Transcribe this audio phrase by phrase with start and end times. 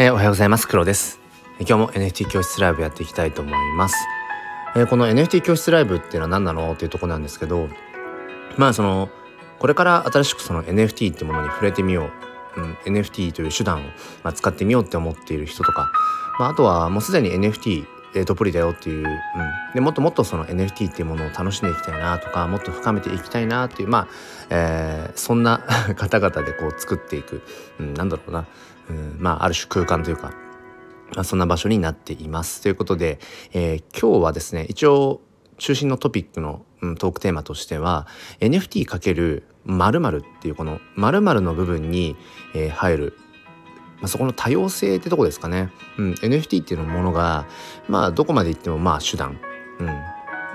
[0.00, 0.66] えー、おはようございます。
[0.66, 1.20] 黒です。
[1.58, 3.96] 今日も NFT 教室ライブやっていきたいと思います、
[4.74, 7.68] えー、この NFT 教室ライブっていうのは何なのっていうとこなんですけど
[8.56, 9.10] まあその
[9.58, 12.08] これから新しくその NFT ってものに触れてみよ
[12.56, 13.82] う、うん、NFT という手段を、
[14.22, 15.92] まあ、使ってみようって思っている人とか、
[16.38, 19.14] まあ、あとはもうすでに NFT えー、どっぷりだよっていう、うん、
[19.74, 24.08] でもっともっとその NFT っていうものを楽しんでいきたいなとかもっと深めていきたいなっていうまあ、
[24.50, 25.60] えー、そんな
[25.96, 27.42] 方々でこう作っていく、
[27.78, 28.46] うん、なんだろうな、
[28.90, 30.32] うん、まあある種空間というか、
[31.14, 32.60] まあ、そんな場所になっています。
[32.60, 33.20] ということで、
[33.52, 35.20] えー、今日はですね一応
[35.58, 38.06] 中心のトピックの、うん、トークテーマとしては
[38.40, 42.16] NFT× 〇〇っていうこの〇〇の部分に、
[42.54, 43.18] えー、入る
[44.00, 47.46] まあ、そこの多様性ってとこですかね、うん、NFT っていうものが
[47.86, 49.38] まあどこまでいってもまあ手段、
[49.78, 49.86] うん、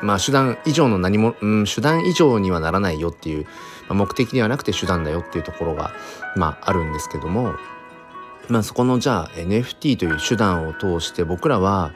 [0.02, 3.46] まあ手段以上の何も、うん、手段以上にはならないよっていう、
[3.88, 5.92] まあ、目的ではなくて手段だよっていうところが
[6.36, 7.54] まああるんですけども
[8.50, 11.94] まあそこのじゃあ NFT という手段を通して僕らは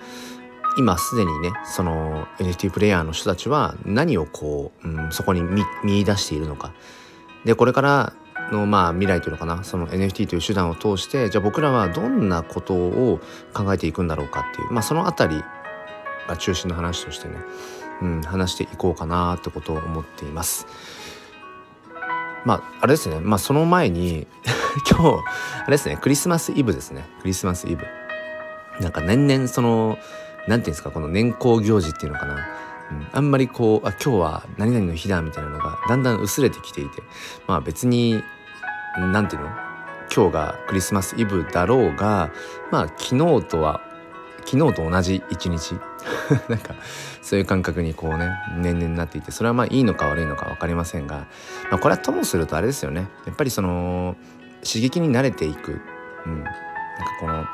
[0.77, 6.73] 今すでにねその NFT プレイヤーの人たちは何をこう、うん、そこに見見出しているのか
[7.45, 8.13] でこれから
[8.51, 13.19] のまあ未来というのかなその NFT という手段を通してじゃあ僕らはどんなことを
[13.53, 15.43] 考えていくんだろうかっていうまあその辺り
[16.27, 17.35] が中心の話としてね、
[18.01, 20.67] うん、話していこうかなってことを思っています。
[22.45, 23.19] まああれですね。
[23.19, 24.27] まあその前に
[24.89, 25.23] 今日
[25.61, 25.97] あれですね。
[25.97, 27.07] クリスマスイブですね。
[27.21, 27.85] クリスマスイブ。
[28.79, 32.47] なんか年々その何て言うんですかこの年功行事っていうのかな、
[33.11, 37.03] あんまりこうあ今日は何々の日だみたいなのがだんだん薄れてきていて。
[37.47, 38.23] まあ別に
[38.97, 39.49] 何ていうの？
[40.13, 42.31] 今日がクリスマスイブだろうが
[42.71, 43.81] まあ昨日とは
[44.45, 45.75] 昨日と同じ一日。
[46.47, 46.75] なんか
[47.21, 51.27] そういう感覚にこうね年々なっていてそれはまあいいのか悪いのか分かりませんが、
[51.69, 53.07] まあ、これはともするとあれですよね。
[53.25, 54.15] やっぱりその
[54.63, 55.81] 刺激に慣れていく、
[56.25, 56.53] うん、なんか
[57.19, 57.45] このやっ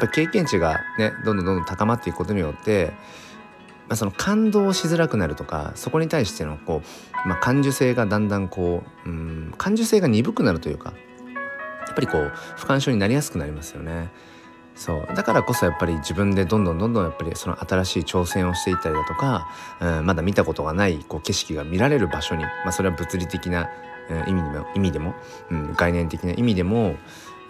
[0.00, 2.92] ぱり経験値がねどんどんどんどん高まっていくことによって
[3.88, 6.82] まあ、その感動しづらくなるとかそこに対してのこ
[7.24, 10.92] う、まあ、感受性がだんだんこううん感受性が鈍くなるというか
[11.86, 14.10] やっぱりこう不干渉になりやすくなりますよね。
[14.78, 19.48] そうだからこそやっぱり自分でどんどんどんどんやっぱりその新しい挑戦をしていったりだとか、
[19.80, 23.88] うん、まだ見たことがないこう景色が見られる場所に、まあ、それは物理的な、うん
[24.26, 25.14] 意味でも意味でも、
[25.50, 26.96] うん、概念的な意味でもやっ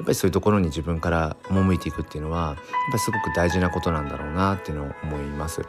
[0.05, 2.63] ぱりそういうところに自分から赴いていくっていうのはやっぱ
[2.95, 5.63] りすごく大事なことなんだろうなっていうのを思います。
[5.63, 5.65] っ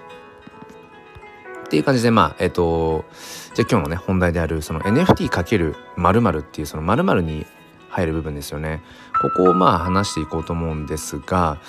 [1.69, 3.05] ていう感じでまあえっ、ー、と
[3.53, 7.45] じゃあ今日のね本題であるその NFT× っていうその〇〇に
[7.89, 8.81] 入る部分ですよね
[9.22, 11.59] ここをまあ話していこうと思うんですが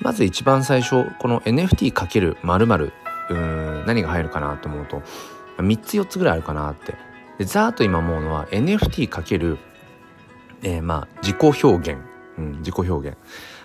[0.00, 2.96] まず一番最初この NFT×
[3.30, 5.02] うん何が入るかなと思うと
[5.58, 6.94] 3つ4つぐらいあるかなって
[7.38, 9.58] でざーっと今思うのは NFT×
[10.62, 12.02] えー、まあ自己表現、
[12.36, 13.18] うん、自己表現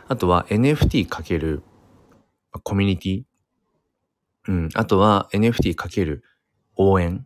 [0.08, 1.62] あとは NFT×
[2.64, 3.24] コミュニティ
[4.48, 4.70] うん。
[4.74, 6.24] あとは NFT かける
[6.76, 7.26] 応援。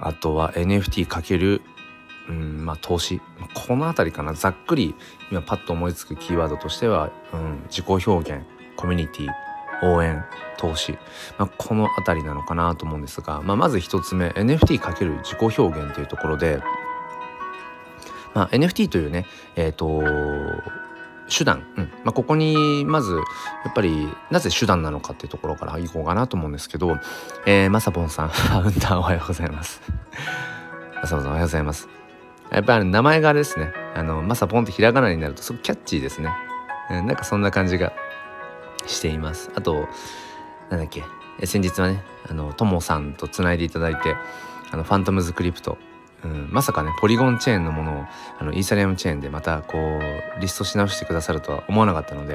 [0.00, 1.60] あとは NFT かける、
[2.28, 3.20] うん、まあ投資。
[3.54, 4.34] このあたりかな。
[4.34, 4.94] ざっくり
[5.30, 8.44] 今パッと思いつくキーワードとしては、うん、自己表現、
[8.76, 9.28] コミュニティ、
[9.82, 10.24] 応援、
[10.56, 10.98] 投資。
[11.38, 16.60] まあ、このあたりなのかなと思うんですが、まあ、まず一つ目、NFT かける自己表現というところで、
[18.34, 20.02] まあ、NFT というね、えっ、ー、と、
[21.28, 26.98] 手段、うんまあ、ここにまずやっぱりなぜ手段なのかっていうところからいこうかなと思うんですけど、
[27.46, 29.82] えー、まさぽんさんカウンターおはようございます
[30.94, 31.97] まさぽんさんおはようございます
[32.50, 36.30] やっぱり名前があれですねあのまさぽんってひらがなになるとすごくキャッチーですね、
[36.90, 37.92] うん、なんかそんな感じが
[38.86, 39.50] しています。
[39.54, 39.86] あと
[40.70, 41.04] なんだっけ
[41.44, 44.16] 先日はねあのともさんとつないでいただいて
[44.70, 45.78] あのファントムズクリプト。
[46.24, 48.04] うん、まさかねポリゴンチェーンのものを
[48.40, 52.34] あのイーサリアムチェーンでまたこうリストし直してくださるとは思わなかったので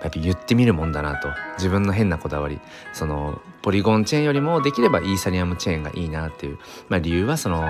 [0.00, 1.28] やっぱ言ってみるもんだなと。
[1.56, 2.60] 自分の変なこだわり。
[2.92, 7.64] そのポリゴンチェーンよりもできればイーサリアムチェーンがいいなっていう、まあ、理由はその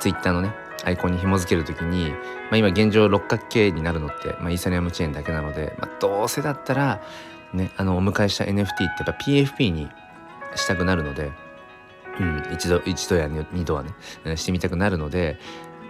[0.00, 0.52] ツイッターのね
[0.84, 2.16] アイコンに紐付ける時に、ま
[2.52, 7.02] あ、今現状六角形になるのって、まあ、イーサリアムチェーンだけなので、まあ、どうせだったら
[7.52, 9.88] ねあのお迎えした NFT ってやっぱ PFP に
[10.56, 11.32] したくなるので
[12.20, 15.38] うん、一度一度や二度はねしてみたくなるので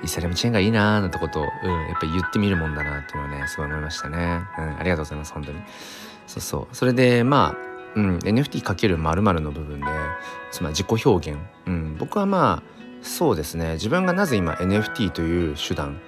[0.02, 5.60] イーサリアムチェーンがいいなーなんてことを、うん、やっぱり言ってみるもんだなっていうのはねすごい思いましたね、うん、ありがとうございます本当に。
[6.26, 6.74] そうそう。
[6.74, 7.56] それでまあ、
[7.94, 9.86] うん、NFT×○○ の部分で
[10.50, 12.73] つまり自己表現、うん、僕はまあ
[13.04, 13.74] そうですね。
[13.74, 16.00] 自分がなぜ今 NFT という手段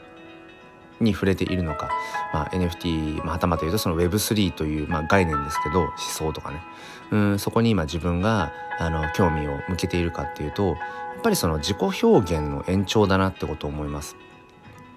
[0.99, 1.91] に触れているのか、
[2.33, 6.63] まあ、NFT、まあ、はたまた言うとその Web3 という、まあ、概念ですけど思想とかね。
[7.11, 8.51] うんそこに今自分が
[8.81, 10.77] あの興味を向けているかっていうとやっ
[11.23, 14.17] ぱりその自己表現の延長だなってことを思います。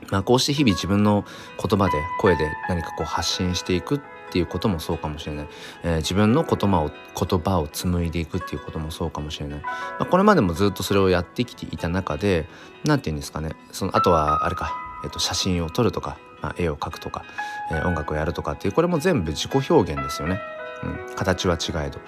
[0.10, 1.25] まあ、こうして日々自分の
[1.62, 1.92] 言葉で
[2.22, 5.48] 声で何かこう発信していくっっていうこともそうかもしれない、
[5.84, 9.70] えー、自分の言葉を言葉を紡いでいくっていうこともそうかもしれない、ま
[10.02, 12.48] あ、これまでもずっとそれをやってきていた中で
[12.86, 13.52] 何て言うんですかね。
[13.72, 14.74] そのあとはあれか、
[15.04, 17.26] えー、と写真を撮るとか、まあ、絵を描くとか、
[17.72, 20.40] えー、音楽をやるとかっていうこれも全部自己表現ですよね、
[20.84, 22.00] うん、形は違えど。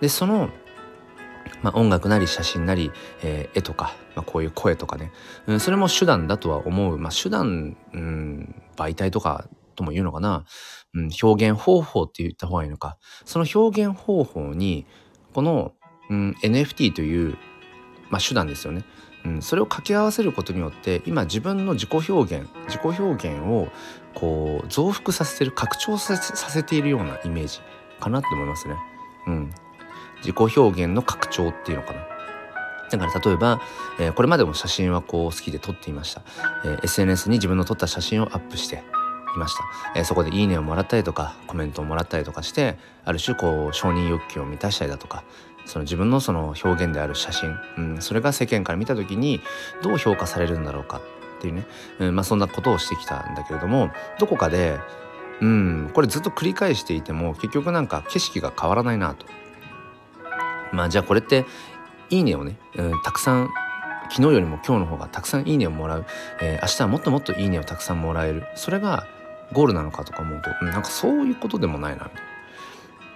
[0.00, 0.50] でその
[1.62, 2.90] まあ、音楽なり写真なり、
[3.22, 5.12] えー、絵とか、まあ、こういう声とかね、
[5.46, 10.44] うん、それも手段だとは思う、まあ、手段、うん、媒体とかとも言うのかな、
[10.94, 14.86] うん、表現方法って言った方がいいのかその表現方法に
[15.32, 15.72] この、
[16.08, 17.36] うん、NFT という、
[18.10, 18.84] まあ、手段ですよね、
[19.24, 23.68] うん、それを掛け合わせることによって今自分の自己表現自己表現を
[24.14, 27.60] こう増幅させてる拡張させているようなイメージ
[28.00, 28.76] かなって思いますね。
[29.26, 29.50] うん、
[30.18, 32.14] 自己表現の拡張っていうのかな。
[32.90, 33.60] だから例えば、
[33.98, 36.22] えー、これまでも写真はこう好きで撮っていました、
[36.64, 38.84] えー、SNS に自分の撮った写真をアップして
[39.34, 39.64] いました、
[39.96, 45.24] えー、そこで「いいね」をもらったりとかコメントをもらったりとかしてある種こう承認欲求を満たしたりだとか
[45.66, 49.40] その自分のその表現である写真、うん、それが世間から見た時に
[49.82, 51.66] どう評価されるんだろうかっていうね、
[51.98, 54.78] うんまあ、そんなことをしてきたんだけれどもどこかで
[55.40, 59.26] うんこれずっと繰り返していても結局なんか景色が変わらないなと。
[60.72, 61.44] まあじゃあこれって
[62.10, 63.50] いいねをね、うん、たくさん
[64.10, 66.06] 昨日よりも今日の方がたくさんいいねをもらう、
[66.40, 68.44] えー、明日はもっともっといいねをたくさんもらえる。
[68.54, 69.06] それが
[69.54, 72.22] ゴールなのかとか思うと、うん、なんかそういうことでもないなみたいな。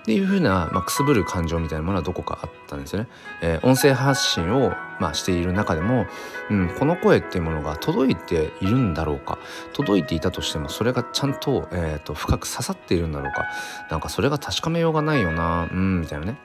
[0.02, 3.08] っていうふうな、まあ、くすぶる感情みたいなものはどこかあったんですよね。
[3.42, 6.06] えー、音声発信を、まあ、している中でも、
[6.50, 9.38] うん、この声っていうものが届いているんだろうか。
[9.74, 13.44] 届いていたとしてもそれがちゃんと,、えーと深く刺さっているんだろうか。
[13.90, 15.68] なんかそれが確かめようがないよな。
[15.70, 16.38] うんみたいなね。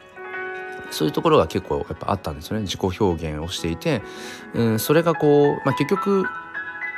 [0.92, 2.64] そういうところが結構やっぱあったんですよね。
[2.64, 4.02] 自己表現をしていて、
[4.54, 6.26] うん、それがこう、まあ、結局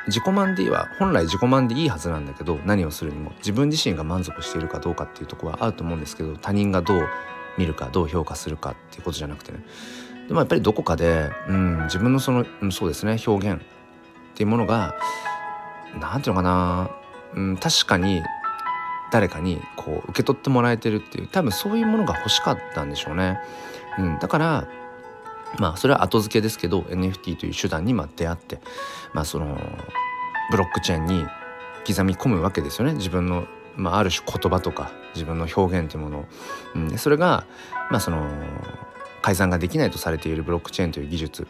[0.08, 7.08] 自己満でいいは本来自己満でいいはずなんだけど何をするにも自分自身が満足しているかどうかっていうとこはあると思うんですけど他人がどう
[7.58, 9.66] 見るかどう評価するかっていうことじゃなくてね
[10.28, 13.66] でもやっぱりどこかで、うん、自分のその、うん、そうですね表現っ
[14.36, 14.96] ていうものが
[16.00, 16.90] 何ていうのかな、
[17.36, 18.22] うん、確かに
[19.12, 23.40] 誰かにこう受け取ってもらえてるっていう多分そういうものが欲しかったんでしょうね。
[23.98, 24.68] うん、だから
[25.60, 28.60] まあそれは後付けですけど NFT という手段にま出会って
[29.14, 29.58] まあその
[30.52, 31.26] ブロックチェーンに
[31.88, 32.94] 刻み込むわけですよね。
[32.94, 36.26] 自分の、まあ、ある種言葉とか自分の表現というものを。
[36.76, 37.46] うん、それが
[37.92, 38.28] まあその
[39.22, 41.48] 改ざんができないとされているブロックチェーンという技術、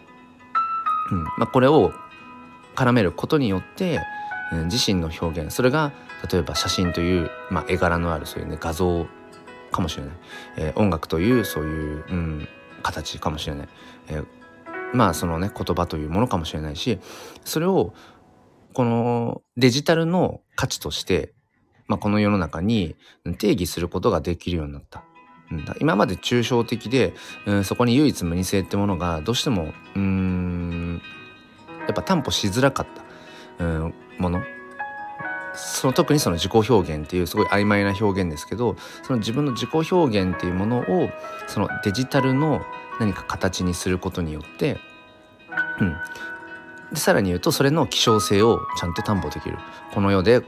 [1.11, 1.91] うんまあ、これを
[2.75, 4.01] 絡めることによって、
[4.51, 5.53] うん、自身の表現。
[5.53, 5.91] それが
[6.31, 9.07] 例えば写真という、まあ、絵柄のあるそういうね画像
[9.71, 10.13] かもしれない、
[10.57, 12.47] えー、音楽というそういう、うん、
[12.81, 13.69] 形かもしれない、
[14.09, 14.23] え、
[14.93, 16.99] まあそのね言葉というものかもしれないし
[17.43, 17.93] それを
[18.73, 21.33] このデジタルの価値として、
[21.87, 22.95] まあ、この世の中に
[23.37, 25.03] 定義することができるようになった。
[25.79, 27.13] 今まで抽象的で、
[27.45, 31.01] うん、そこに唯一無二性ってものがどうしてもうん
[31.81, 32.87] やっぱ担保しづらかっ
[33.59, 34.41] た、うん、もの
[35.55, 41.09] その特にその自己表現っていうすごい曖昧な表現ですけどその自分の自己表現っていうものを
[41.47, 42.61] そのデジタルの
[42.99, 44.77] 何か形にすることによって、
[45.79, 45.95] うん、
[46.91, 49.57] でさらに言うとそれの希少性をちゃんと担保できる。
[49.93, 50.41] この世で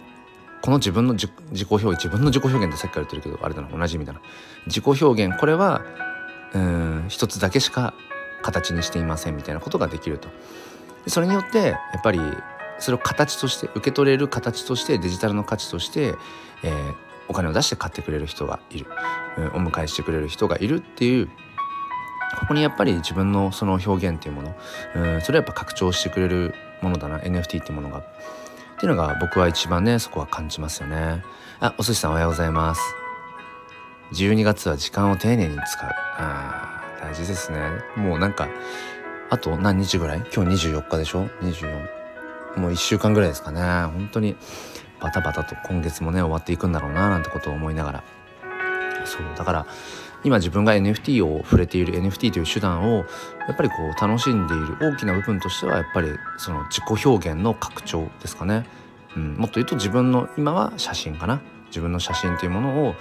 [0.62, 1.31] この自分の自己
[1.69, 4.22] 表現自分の自己表現ってさっきから言ってるけどあれだな同じ意味だな。
[4.65, 5.84] 自己表現これは
[6.53, 7.93] うん一つだけしか
[8.41, 10.29] 形にしていませんみたいなことができると。
[11.08, 12.20] それによってやっぱり
[12.79, 16.15] それを形として受け取れる形としてデジタルの価値として、
[16.63, 16.96] えー、
[17.27, 18.88] お金を出して買ってくれる人がいる、
[19.38, 21.27] うん、お迎えしてくれる人がいるっていう
[22.39, 24.55] ここにやっぱり自分のその表現っていうもの、
[24.96, 28.00] うん、それはやっぱ拡張してくれるものだな NFT っていうものが。
[28.00, 31.24] っていうのが僕は一番ねそこは感じますよね。
[31.60, 32.81] あお寿司さんおはようございます。
[34.13, 35.89] 12月は時間を丁寧に使う。
[36.19, 37.60] あ大事ですね。
[37.96, 38.48] もうなんか
[39.31, 40.17] あと何日ぐらい？
[40.31, 41.97] 今日24日でしょ？24
[42.58, 43.62] もう1週間ぐらいですかね。
[43.94, 44.36] 本当に
[45.00, 48.04] バタバタと今月もね終わっていくんだろうななんてことを思いながら。
[49.06, 49.68] そうだから
[50.24, 53.06] 今自分が NFT を触れている NFT という手段を
[53.48, 58.66] やっぱりこう楽しんでいる大きな部分としてはやっぱりその自己表現の拡張ですかね、
[59.16, 61.42] うん、もっと言うと自分の今は写真かな。
[61.68, 62.96] 自分の写真というものを、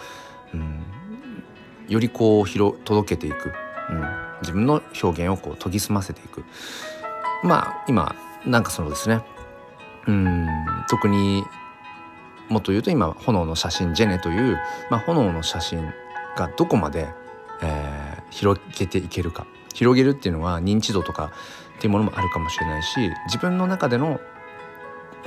[0.52, 0.84] うん、
[1.88, 3.52] よりこう広届けていく、
[3.90, 4.04] うん、
[4.40, 6.44] 自分の表現をこう研ぎ澄ませていく。
[7.42, 9.22] まあ今なんかそのですね。
[10.06, 10.48] うん。
[10.88, 11.44] 特に
[12.48, 14.58] もっと言うと今炎の写真ジェネという、
[14.90, 15.92] まあ、炎の写真
[16.36, 17.08] がどこまで、
[17.62, 19.46] えー、広げていけるか。
[19.74, 21.32] 広げるっていうのは認知度とか
[21.76, 24.20] っていうものもあるかもしれないし自分の中での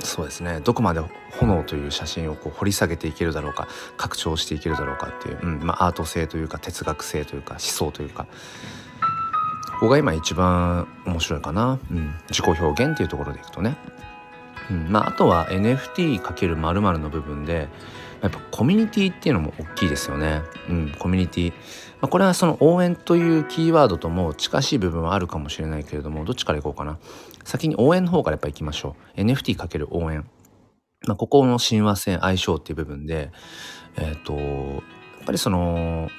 [0.00, 1.00] そうですねどこまで
[1.38, 8.26] 炎という写真をこう掘り下げていけるだろうか拡張していけるだろうかっていう、うんまあ、アート性というか哲学性というか思想というか。
[9.80, 13.78] ここが今一番面白いかな、うん、自己表現っていうところでいくとね、
[14.70, 17.68] うんまあ、あとは NFT× 〇〇の部分で
[18.22, 21.52] やっぱコミュニティっていうのも大きいですよね、うん、コミュニティ、
[22.00, 26.98] まあ、これはその応援というキーワードとも近しい部分はあるかもしれないけれどもどっちからいこうかな。
[27.44, 29.20] 先に応援の方からやっぱ行きましょう。
[29.20, 30.28] NFT× 応援。
[31.06, 33.30] まあ、ここの親和性相性っていう部分で
[33.96, 34.78] えっ、ー、とや
[35.22, 36.10] っぱりその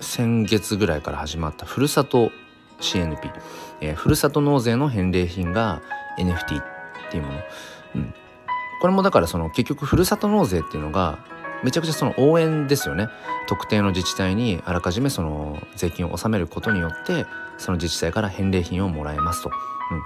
[0.00, 2.30] 先月ぐらいから始まったふるさと
[2.80, 3.32] CNP、
[3.80, 5.80] えー、ふるさと納税の返礼品が
[6.18, 6.73] NFT
[7.14, 7.38] っていうもの、
[7.96, 8.14] うん、
[8.80, 11.18] これもだからその結局ふるさと納税っていうのが
[11.62, 13.08] めちゃくちゃその応援ですよね。
[13.46, 17.24] 特定の自治体にあらかじめその税金を納めることによって
[17.56, 19.50] その自治体から返礼品をもらえますと。
[19.90, 19.98] うん。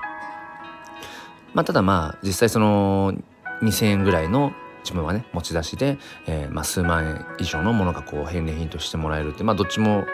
[1.54, 3.14] まあ、ただまあ実際その
[3.62, 4.52] 2,000円ぐらいの
[4.84, 10.06] 自分はね持ち出しで、えー、まあ、数万円以上のものがこう返礼品としてもらえるってまあどっちも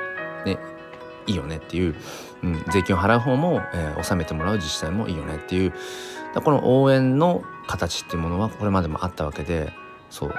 [0.47, 0.59] ね
[1.27, 1.95] いいよねっていう、
[2.43, 5.73] うん、税金を払う方も、えー、納めてもらう自治体もいいよねっていう
[6.43, 9.73] この応援の形っていうものはこれまでもあったわけで
[10.11, 10.35] そう。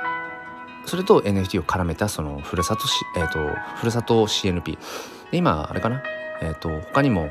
[0.85, 2.83] それと NFT を絡めたそのふるさと、
[3.17, 3.39] えーと、
[3.77, 4.77] ふるさと CNP
[5.31, 6.03] で今あれかな、
[6.41, 7.29] えーと他にも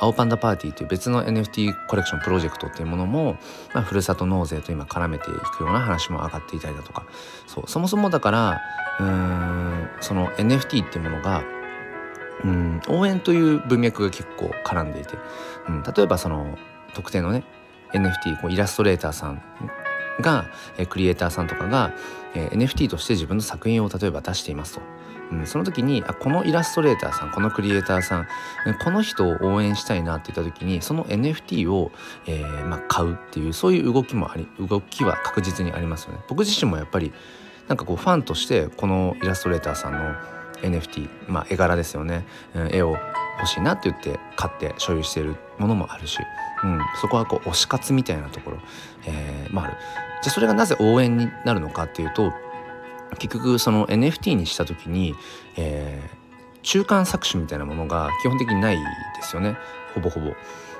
[0.00, 3.36] 青パンダパーティーという別の NFT コレクションプロジェクトっていうものも、
[3.72, 7.04] まあ、ふるさと納税と今絡めていくような話も上がっていたりだとか。
[7.46, 7.64] そう。
[7.68, 8.60] そもそもだから
[9.00, 11.44] うんその NFT っていうものが
[12.44, 15.16] うん応援という文脈が結構絡んでいて、
[15.68, 16.58] うん、例えばその
[16.94, 17.44] 特定のね
[17.94, 19.42] NFT こうイラストレーターさん
[20.20, 20.46] が、
[20.88, 21.92] クリエイターさんとかが、
[22.34, 24.80] NFT として自分の作品を例えば出していますと。
[25.32, 28.26] うん、その時にあこのイラストレーターさんこのクリエイターさん
[28.84, 31.92] この人を応援したいなって言った時にその NFT を、
[32.26, 36.20] えー、まあ、買うっていうそういう動きもあり動きは確実にありますよね。
[36.28, 37.12] 僕自身もやっぱり
[37.68, 40.14] なんかこうファンとしてこのイラストレーターさんの
[40.62, 42.26] NFT、まあ、絵柄ですよね、
[42.70, 42.96] 絵を
[43.38, 46.18] 欲しいなって言って買って所有しているものもあるし、
[46.62, 48.58] うん、そこはこう推し活みたいなところ、
[49.06, 49.74] えー、まあ、る
[50.22, 52.32] じゃそれがなぜ応援になるのかっていうと
[53.18, 55.14] 結局その NFT にした時に、
[55.56, 58.82] えー、中間搾取みたいなものが基本的にないで
[59.22, 59.56] すよね
[59.94, 60.32] ほぼほぼ。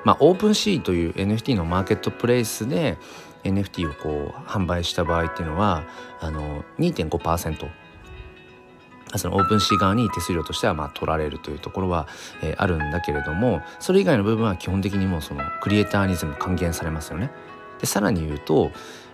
[0.04, 2.98] まあ、オープンシーという NFT のマーケットプレイスで
[3.44, 5.84] NFT をこう販売した場合っていうのは
[6.20, 7.70] あの2.5%
[9.18, 12.06] そのオープンシー側に手数料としてはま取られるというところは、
[12.42, 17.30] え、あるんだけれどもそれ以外の部分は基本的にもうそのクリエイターに全部還元されますよね。
[17.80, 18.70] でさらに言うと,、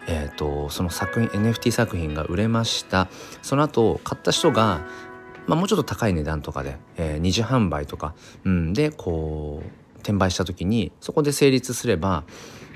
[0.07, 3.09] えーと、その作品 NFT 作品が売れました
[3.43, 4.83] その後買った人が、
[5.47, 8.15] まあ、もうちょっと高い値段とかで、えー、二次販売とか、
[8.45, 12.25] うん、でこう転売した時にそこで成立すれば、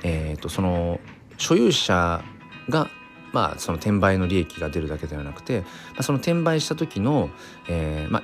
[0.03, 1.01] えーと、その
[1.37, 2.23] 所有者
[2.69, 2.89] が
[3.35, 5.67] まあその転売の利益が出るだけではなくて、ま
[5.99, 7.29] あ、その転売した時の、
[7.69, 8.23] えーまあ、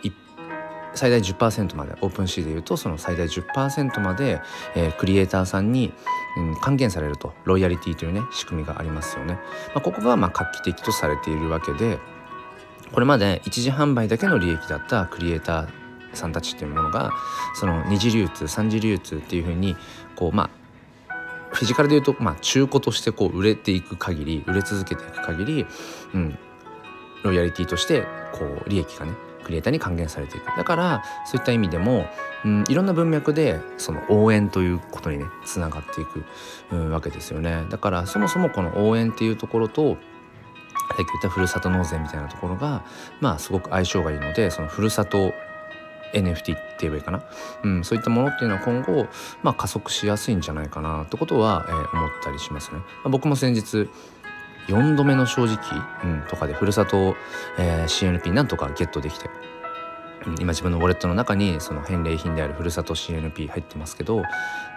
[0.94, 4.40] 最大10%までオープンシーでいうとその最大10%まで、
[4.76, 5.92] えー、クリエイターさんに、
[6.36, 9.34] うん、還元されるとロイヤリティというね仕組みがありますよね。
[9.34, 9.40] ま
[9.76, 11.98] あ、ここがまあ画期的とされているわけで
[12.92, 15.68] これまで一次販売だけの利益だったクリエイター
[16.12, 17.12] さんたちっていうものが
[17.54, 19.76] その二次流通三次流通っていうふうに
[20.16, 20.59] こうまあ
[21.52, 25.66] フィジカルで言うと、まあ、中古としてこう売れていく限り売れ続けていく限り、
[26.14, 26.38] うん、
[27.22, 30.46] ロイヤリティとしてこう利益がねクリエイターに還元されていく。
[30.56, 32.06] だからそういった意味でも、
[32.44, 36.24] うん、いろんな文脈でその応援ということにねつながっていく、
[36.72, 37.64] うん、わけですよね。
[37.70, 42.84] だからそもそもこの応援っていうところとさっき言ったふるさと納税みたいなところが
[43.20, 45.32] まあすごく相性がいいのでそのふるさと
[46.12, 47.22] NFT って言えばいいかな、
[47.64, 49.06] うん、そういったものっていうのは今後、
[49.42, 52.78] まあ、加速しやすいんじゃないかなってことは、えー、思ったりしますね。
[52.78, 53.88] まあ、僕も先日
[54.68, 55.58] 4度目の正直、
[56.04, 57.16] うん、とかでふるさと、
[57.58, 59.28] えー、CNP なんとかゲットできて、
[60.26, 64.20] うん、今自分のウォレットの中にその返礼品であるふるさと CNP 入ってますけど、う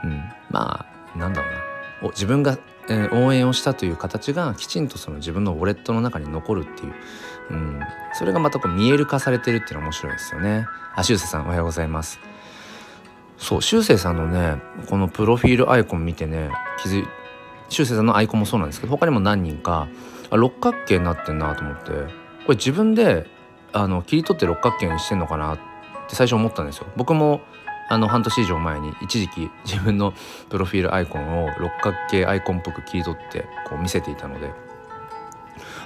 [0.07, 1.73] ん、まあなんだろうな
[2.11, 2.57] 自分が、
[2.89, 6.93] えー、応援をしたという形がきちんとその自分のウォレットの中に残るっていう、
[7.53, 7.79] うん、
[8.13, 10.65] それがまたこう見える化されてるっていうのは面白いですよね。
[10.95, 12.19] あしゅうせさんおはようございます。
[13.37, 16.49] そうしゅうせいさんのねこのプロフィールアイコン見てね
[16.81, 17.07] 気づい
[17.69, 19.87] 修正さんのアイコンもそうなんですけど他にも何人か
[20.29, 21.97] あ六角形になってんなと思ってこ
[22.49, 23.27] れ自分で
[23.73, 25.57] あの切り取って六角形にしてんのかなっ
[26.07, 26.87] て最初思ったんですよ。
[26.95, 27.41] 僕も
[27.89, 30.13] あの半年以上前に一時期自分の
[30.49, 34.51] プロフィールアイコンを六角形アイコンっぽく切り取ってこう見せていたので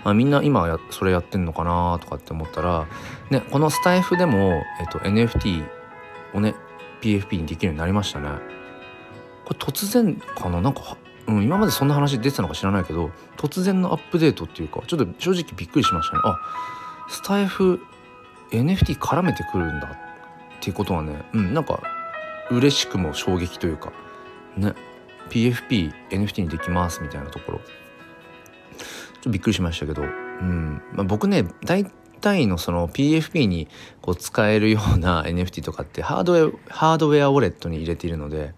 [0.04, 2.88] あみんな今やそれやってんのかなとかって思ったら、
[3.30, 5.66] ね、このスタイフでも、えっと、NFT
[6.34, 6.56] をね
[7.02, 8.30] PFP にできるようになりましたね。
[9.46, 10.62] これ突然かな？
[10.62, 16.22] なんかうん、今までそんな話出てたのか知らないけど突然のアップデートっていうかちょっと正直びっくりしましたね。
[16.24, 16.40] あ
[17.10, 17.82] スタイフ
[18.52, 19.98] NFT 絡めてくるんだっ
[20.62, 21.82] ていうことはねうんなんか
[22.50, 23.92] 嬉しくも衝撃というか
[24.56, 24.74] ね
[25.30, 27.62] PFPNFT にできますみたいなところ。
[29.28, 30.82] とびっくりしましたけど、うん。
[30.94, 31.86] まあ、僕ね大
[32.22, 33.68] 体のその PFP に
[34.02, 38.54] こう使えるような NFT とかってハードウェアハードウェアウォレットに入れているので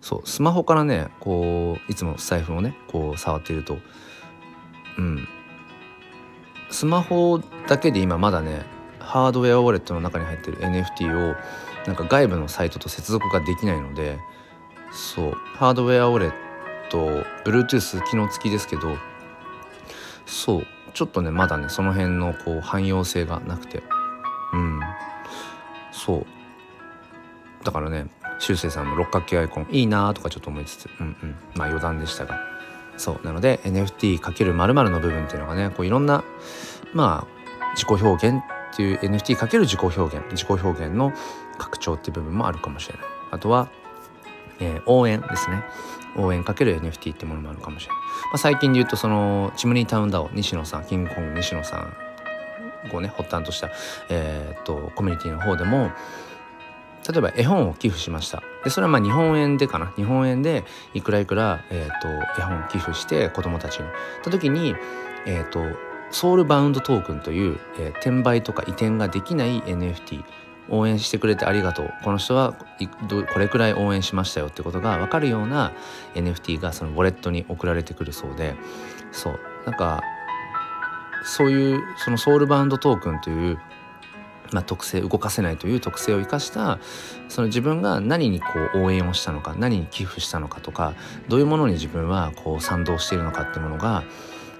[0.00, 3.78] そうスマホからねこういつも財布をねこう触っていると。
[4.98, 5.28] うん。
[6.70, 8.64] スマホだけで今まだね
[8.98, 11.36] ハードウェアウォレットの中に入ってる NFT を
[11.86, 14.18] なんか外部のサイトと接続ができないので
[14.90, 16.32] そうハードウェアウォレッ
[16.88, 18.96] ト Bluetooth 機能付きですけど
[20.26, 20.66] そう。
[20.94, 23.82] ちょっとねまだねその辺のこう汎用性がなくて。
[24.52, 24.80] うん。
[25.90, 26.26] そう。
[27.64, 28.06] だからね
[28.38, 31.36] しゅうせいさんの六角形アイコンいいなとかちょっと思いつつうんうん。
[31.54, 32.38] まあ余談でしたが。
[32.96, 33.26] そう。
[33.26, 36.24] なので NFT× 〇〇の部分っていうのがねこういろんな
[36.92, 38.38] まあ自己表現
[38.72, 41.12] っていう NFT× 自己表現自己表現の
[41.58, 43.06] 拡張っていう部分もあるかもしれない。
[43.30, 43.68] あとは
[44.62, 45.64] えー、応援ですね。
[46.16, 48.04] 応援かける NFT ってものもあるかもしれない、ま
[48.34, 53.70] あ、最近で言うとそのチムニータウンダオ西野さんキングコング西野さんをね発端とした、
[54.08, 55.90] えー、っとコミュニティの方でも
[57.08, 58.42] 例えば絵本を寄付しました。
[58.62, 59.92] でそれはまあ日本円でかな。
[59.96, 60.64] 日本円で
[60.94, 62.08] いくらいくら、えー、っと
[62.40, 63.88] 絵本を寄付して子どもたちに。
[64.22, 64.76] た時に、
[65.26, 65.64] えー、っと
[66.12, 70.22] ソウルバウンドトークンという、えー、転売とか移転ができない NFT
[70.68, 71.94] 応援してくれてありがとう。
[72.02, 72.54] この人は
[73.32, 74.46] これくらい応援しましたよ。
[74.46, 75.72] ってことが分かるような
[76.14, 78.54] NFT がそのウォレットに送られてくるそうで。
[79.10, 79.40] そう。
[79.66, 80.02] なんか
[81.24, 83.58] そういうそのソウルバウンドトークンという
[84.52, 86.78] まあ、特性動かせないという特性を生かした
[87.28, 90.94] その自分が何にこう応援をしたのか何に寄付したのかとか
[91.28, 94.04] どういうものに自分はこう賛同しているのかっていうものが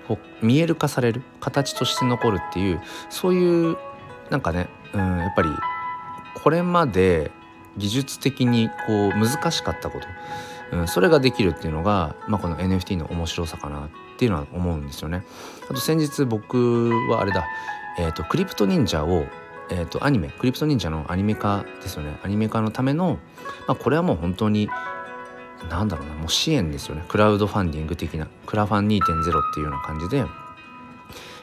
[0.08, 2.80] こう見える化される形として残るっていう
[3.10, 3.76] そういう
[4.30, 5.50] なんかね、うん、やっぱり
[6.34, 7.30] これまで
[7.76, 10.00] 技術的にこう難しかったこ
[10.70, 15.24] と、うん、それができるっていうのが、まあ、この NFT の面白さかなっていうのは思うんですよね。
[15.70, 17.44] あと先日僕はあれだ、
[17.98, 19.24] えーと、クリプト忍者を、
[19.70, 22.18] えーと、アニメクリプト忍者のアニメ化ですよね。
[22.22, 23.18] アニメ化のための、
[23.66, 24.68] まあ、これはもう本当に
[25.70, 27.04] なんだろうなもう支援ですよね。
[27.08, 30.24] クラウドファンディング的なクラファン2.0っていうような感じで、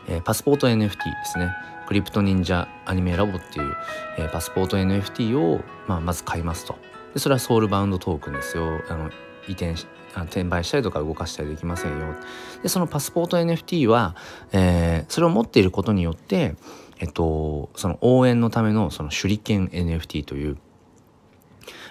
[0.08, 1.54] えー、パスポート NFT ですね。
[1.89, 3.75] クリプト忍者アニメラボっていう、
[4.19, 6.78] えー、パスポート NFT を、まあ、まず買いますと。
[7.15, 8.80] でそれはソウルバウンドトークンですよ。
[8.89, 9.10] あの
[9.47, 12.13] 移転し転売したりとか動かしたりできませんよ。
[12.62, 14.15] でそのパスポート NFT は、
[14.52, 16.54] えー、それを持っていることによって
[16.99, 20.58] えっとその応援のためのその手裏剣 NFT という、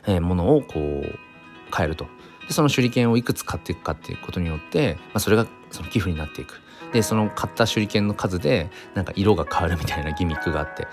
[0.06, 1.18] えー、ものをこう
[1.76, 2.06] 変えると。
[2.46, 6.62] でその手裏剣をいくつ買っていくかっていうことによって、まあ、それがその寄付になっていく。
[6.92, 10.86] でその買った手裏剣の数でなんか色が変わるみたいなギミックがあって。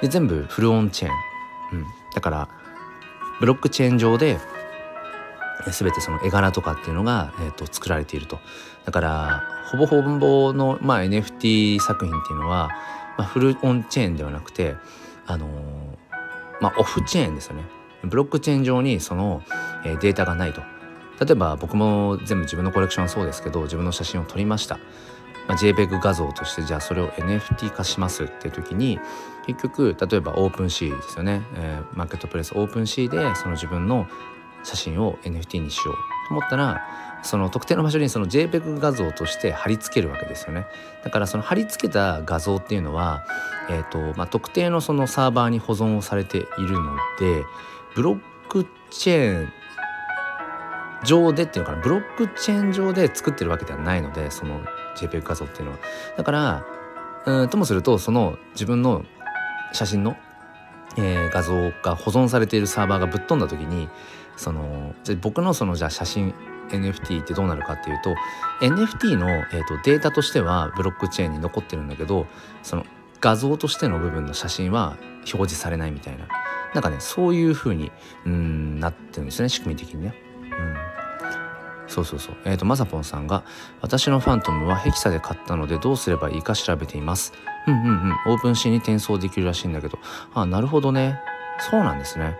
[0.00, 1.14] で全部フルオンチェーン、
[1.78, 2.48] うん、だから
[3.40, 4.38] ブロックチェーン上で
[5.66, 8.38] 全てその絵柄とかっていうのが、えーと、作られていると。
[8.84, 12.68] だからほぼほぼの、まあ、NFT 作品っていうのは、
[13.18, 14.76] まあ、フルオンチェーンではなくて
[15.26, 15.50] あのー、
[16.60, 17.64] まあ、オフチェーンですよね。
[18.04, 19.42] ブロックチェーン上にその、
[19.84, 20.62] えー、データがないと。
[21.20, 24.78] 例えば僕も全部自分のコレクションはそうですけど自分の写真を撮りました。
[25.48, 29.00] まあ、JPEG 画像としてじゃあそれを NFT 化しますっていう時に
[29.46, 34.06] 結局例えば OpenSeaですよね、えー、マーケットプレイス OpenSea でその自分の
[34.62, 35.94] 写真を NFT にしよう
[36.28, 36.82] と思ったら
[37.22, 40.66] その特定の場所にその JPEG 画像として貼り付けるわけですよね。
[41.02, 43.24] だからその貼り付けた画像っていうのは、
[43.68, 47.42] えーとまあ、特定のそのサーバーに保存をされているので
[47.94, 49.52] ブロックチェーン
[51.04, 51.82] 上でっていうのかな。
[51.82, 54.60] ブロックチェーン上で作ってるわけではないのでその
[55.06, 55.78] JPEG 画像っていうのは
[56.16, 56.66] だから
[57.26, 59.04] うんともするとその自分の
[59.72, 60.16] 写真の、
[60.96, 63.88] えー、画像が保存されているサーバーがぶっ飛んだ時に
[64.36, 66.34] そのじゃ僕のそのじゃあ写真
[66.70, 68.14] NFT ってどうなるかっていうと
[68.60, 72.26] NFT の、えーと、データとしてはブロックチェーンに残ってるんだけど
[72.62, 72.84] その
[73.20, 76.28] 画像としての部分の写真は表示されないみたいな
[76.74, 77.90] なんかねそういう風に
[78.26, 80.27] うんなってるんですよね仕組み的にね。
[81.88, 82.36] そうそうそう。
[82.44, 83.44] えっ、ー、と、まさぽんさんが、
[83.80, 87.32] 私のファントムはヘキサで買ったのでどうすればいいか調べています。
[87.66, 88.16] うんうんうん。
[88.26, 89.98] オープンシーに転送できるらしいんだけど。
[90.34, 91.20] あ、なるほどね。
[91.58, 92.36] そうなんですね。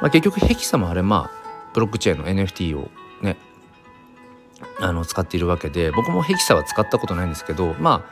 [0.00, 2.90] まあ、結局ヘキサもあれ、まあ、ブロックチェーンの NFT を
[3.22, 3.36] ね、
[4.80, 8.04] あの、使っているわけで、僕もヘキサは使ったことないんですけど、ま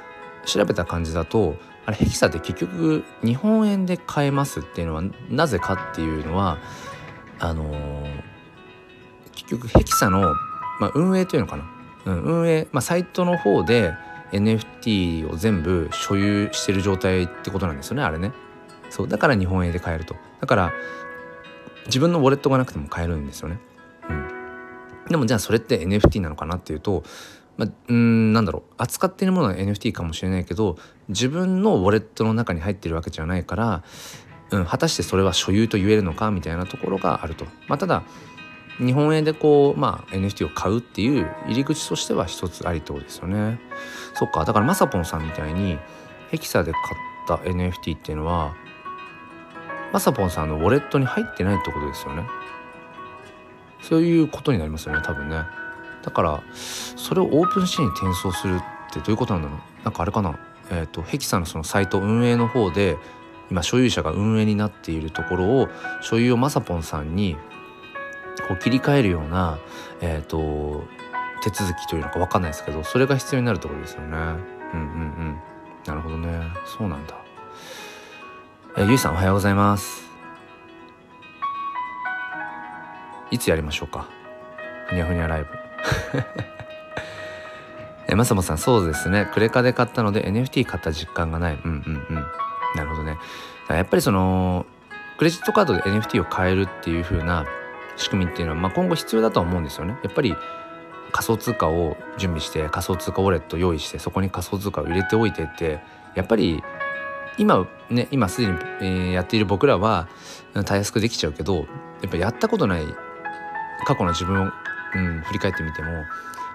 [0.45, 6.59] あ、調べた感じだと、あれヘキサって結局日本円で買えますっていうのはなぜかっていうのは
[7.39, 8.30] あのー
[9.51, 10.35] 局ヘキサの
[10.81, 11.65] まあ、運営というのかな、
[12.07, 13.93] うん、運営、まあ、サイトの方で
[14.33, 18.33] NFT を全部所有してる状態ってことなんですよねあれね。
[18.89, 20.17] そうだから日本円で買えると。
[20.41, 20.73] だから
[21.87, 23.59] 自分のウォレットがなくても買えるんですよね。
[24.09, 24.29] うん。
[25.09, 27.05] でもじゃあそれって NFT なのかなっていうと
[27.57, 28.75] まあ、うんなんだろう。
[28.79, 33.83] 扱っているものは NFT かもしれないけど自分のウォレットの中に入ってるわけじゃないから、
[34.51, 37.45] うん、果たしてそれは所有と言えるのかみたいなところがあると。
[37.69, 38.05] まあ、ただ
[38.81, 43.61] 日本円でこう、まあ、NFT を買うっていう入り口としては一つありとですよね。
[44.15, 45.79] そっかだからまさぽんさんみたいに
[46.31, 46.81] ヘキサで買
[47.39, 48.55] った NFT っていうのは
[49.93, 52.25] まさぽんさんのウォレットに入ってないってことですよね。
[53.83, 55.43] そういうことになりますよね多分ね。
[56.03, 60.39] だからそれをオープンシーンに転送するってどういうことなんだろうなんかあれかな
[60.71, 62.97] えっ、ー、とヘキサのそのサイト運営の方で
[63.51, 65.69] 今所有者が運営になっているところを
[66.01, 67.37] 所有をまさぽんさんに
[68.51, 69.61] こう切り替えるような、
[70.01, 70.83] えーと、
[71.45, 74.09] 手続きというのか分かんないですけどそれが必要になるところですよね。
[74.09, 75.41] うんうんうん
[75.87, 76.29] なるほどね
[76.65, 77.15] そうなんだ。
[78.77, 80.03] えー、ゆいさんおはようございます。
[83.31, 84.09] いつやりましょうか？
[84.89, 85.49] ふにゃふにゃライブ。
[88.11, 92.27] えまさもさんそうですねクレカで買ったので NFT 買った実感がないうんうんうん
[92.75, 93.17] なるほどね
[93.69, 94.67] やっぱりその
[95.19, 97.47] クレジットカードで NFT を買えるっていう風な
[98.01, 99.99] 仕組みっていうのは、まあ、今後必要だとは思うんですよね。
[100.03, 100.35] やっぱり
[101.13, 105.81] 仮想通貨を準備して仮想通貨ウォレット用意してそこに仮想通貨を入れておいてって
[106.15, 106.63] やっぱり
[107.37, 110.09] 今ね今すでに、え、やっている僕らは
[110.65, 111.67] たやすくできちゃうけど
[112.01, 112.85] やっぱやったことない
[113.87, 114.53] 過去の自分を
[114.95, 116.05] うん、振り返ってみても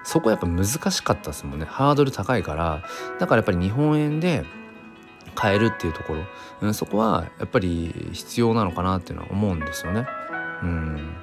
[0.04, 1.66] そこはやっぱ難しかったですもんね。
[1.66, 2.84] ハードル高いから
[3.20, 4.46] だからやっぱり日本円で
[5.34, 6.26] 買えるっていうところ、
[6.62, 10.06] うん、そこはやっぱり必要なのかなっていうのは思うんですよね。
[10.62, 11.14] うん。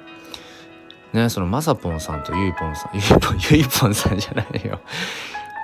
[1.13, 4.79] ねそのまさぽんさんとゆいぽんさんゆいぽんゆいぽんさんじゃないよ。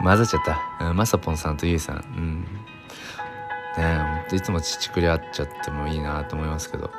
[0.03, 0.43] 混ざっちゃっ
[0.79, 1.97] た、うん、まさぽんさんとゆいさん。
[1.97, 2.45] うん。
[3.77, 6.91] ねいつも乳くり合っちゃってもいいなと思いますけど。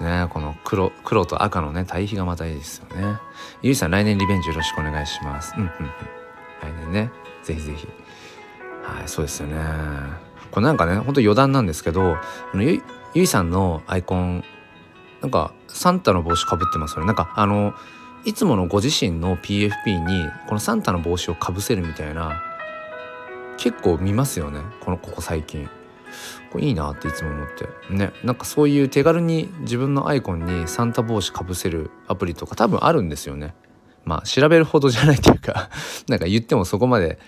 [0.00, 3.18] ねこの黒黒と赤のね対比がまたいいですよね。
[3.62, 5.54] ゆいさん来年リベンジよろしくお願いします。
[5.56, 5.90] うんうんうん。
[6.62, 7.10] 来年ね。
[7.42, 7.88] ぜひぜひ。
[8.82, 9.56] はいそうですよね。
[10.50, 12.16] これなんかねほんと余談なんですけど
[12.54, 12.82] ゆ
[13.14, 14.44] ゆいさんのアイコン
[15.20, 17.06] なんかサンタの帽子かぶってますよね。
[17.06, 17.74] なんかあの
[18.26, 22.42] いつものご自身の PFP にこのサンタの帽子をかぶせるみたいな
[23.56, 24.60] 結構見ますよね。
[24.80, 25.70] このここ最近。
[26.50, 27.68] これいいなっていつも思って。
[27.94, 33.54] ねなんかそういう手軽に自分のアイコンにサンタ帽子かぶせるアプリとか多分あるんですよね。
[34.04, 35.70] まあ調べるほどじゃないっていうか
[36.08, 37.20] なんか言ってもそこまで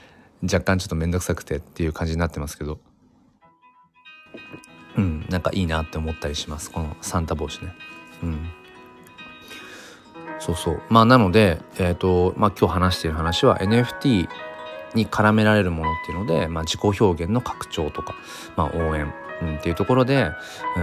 [0.42, 2.80] 若干ちょっと面倒くさくてっていう感じになってますけど。
[4.96, 6.72] うんなんかいいなって思ったりします。
[6.72, 7.72] このサンタ帽子ね。
[8.24, 8.48] うん。
[10.38, 10.82] そうそう。
[10.88, 14.28] まあなのでえっ、ー、とまあ今日話している話は NFT
[14.94, 18.14] に絡められるものっていうので、まあ、自己表現の拡張とか、
[18.56, 20.30] まあ、応援、うん、っていうところで
[20.76, 20.82] うん、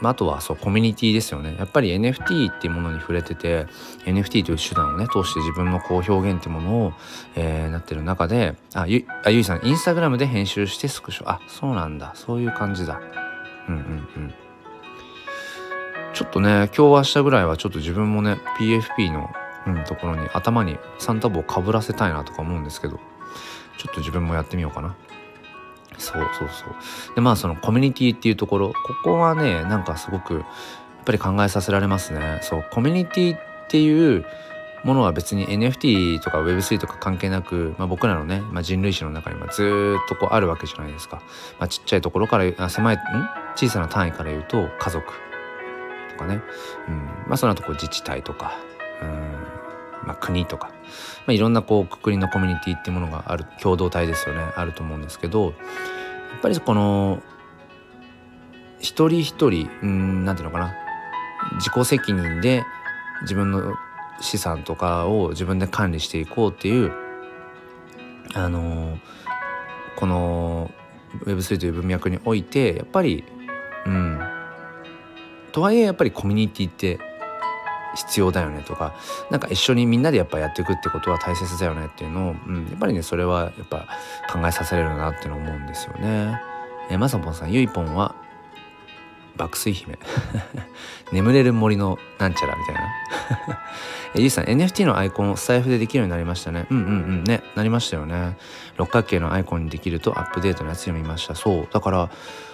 [0.00, 1.56] まあ、あとはそうコミュニティですよね。
[1.58, 3.66] やっぱり NFT っていうものに触れてて
[4.04, 6.92] NFT という手段をね通して自分のこう表現っていうものを、
[7.36, 11.28] えー、なってる中であゆあゆいさんインスタグラムで編集してスクショ。
[11.28, 12.12] あそうなんだ。
[12.14, 13.00] そういう感じだ。
[13.68, 14.34] うんうんうん。
[16.14, 19.30] ちょっとね今日明日ぐらいはちょっと自分もね PFP の
[19.66, 22.98] うん、ところに頭にサンタ帽かぶらせたいなとか思うんですけど
[23.76, 24.96] ちょっと自分もやってみようかな。
[25.98, 27.14] そうそうそう。
[27.14, 30.44] でまあそのコミュニティっていうところここはねなんかすごくやっ
[31.04, 32.40] ぱり考えさせられますね。
[32.42, 34.24] そうコミュニティっていう
[34.82, 41.20] ものは別に NFT とか Web3 とか関係なく、まあ、僕らのね、まあ、人類史の中にもずっとこうあるわけじゃないですか、
[41.58, 42.98] まあ、ちっちゃいところからあ狭いん？
[43.56, 45.04] 小さな単位から言うと家族。
[46.20, 46.42] かね、
[46.88, 46.96] うん。
[47.26, 48.52] まあ、その後こう自治体とか
[49.02, 49.50] うん。
[50.06, 50.74] まあ、国とか、ま
[51.28, 54.42] あ、いろんなこうくくりのコミュニティっていうものがある共同体ですよね。
[54.56, 55.52] あると思うんですけどやっ
[56.40, 57.22] ぱりこの
[58.78, 60.74] 一人一人うんなんていうのかな。
[61.56, 62.64] 自己責任で
[63.22, 63.74] 自分の
[64.20, 66.92] 資産とかを自分で管理していこうっていう
[68.34, 68.98] あの
[69.96, 70.70] この
[71.24, 73.24] Web3 という文脈においてやっぱり
[73.86, 74.39] うん。
[75.50, 76.98] とはいえやっぱりコミュニティって
[77.94, 78.94] 必要だよねとか
[79.30, 83.86] なんか一緒にみんなでやっぱやっていくってことは大切だよねっていうのを、うん、やっぱりねそれはやっぱ
[84.32, 86.40] 考えさせられるなっていうのを思うんですよね。
[86.90, 88.14] え、まさぽんさんゆいぽんは
[89.36, 89.98] 爆睡姫。
[91.12, 92.80] 眠れる森のなんちゃらみたいな。
[94.14, 96.66] えゆいさん NFT のアイコンをスタイフでできるようになりましたね。
[96.70, 96.88] うんうんう
[97.22, 97.24] ん。
[97.24, 98.36] ねなりましたよね。
[98.76, 101.34] 六角形のアイコンにできるとアップデートのやつ読みました。
[101.34, 101.68] そう。
[101.72, 102.10] だから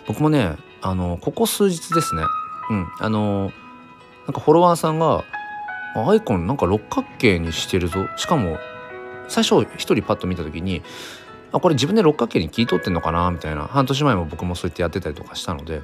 [0.07, 2.23] 僕もねあのここ数日ですね
[2.71, 2.89] うん。
[2.99, 3.53] あの
[4.27, 5.25] なんかフォロワーさんが
[5.95, 8.07] アイコンなんか六角形にしてるぞ。
[8.17, 8.59] しかも
[9.29, 10.83] 最初一人パッと見た時に
[11.53, 13.31] あこれ自分で六角形に切り取ってんのかな？
[13.31, 13.63] みたいな。
[13.63, 15.83] 半年前も僕もそうやってやってたりとかしたので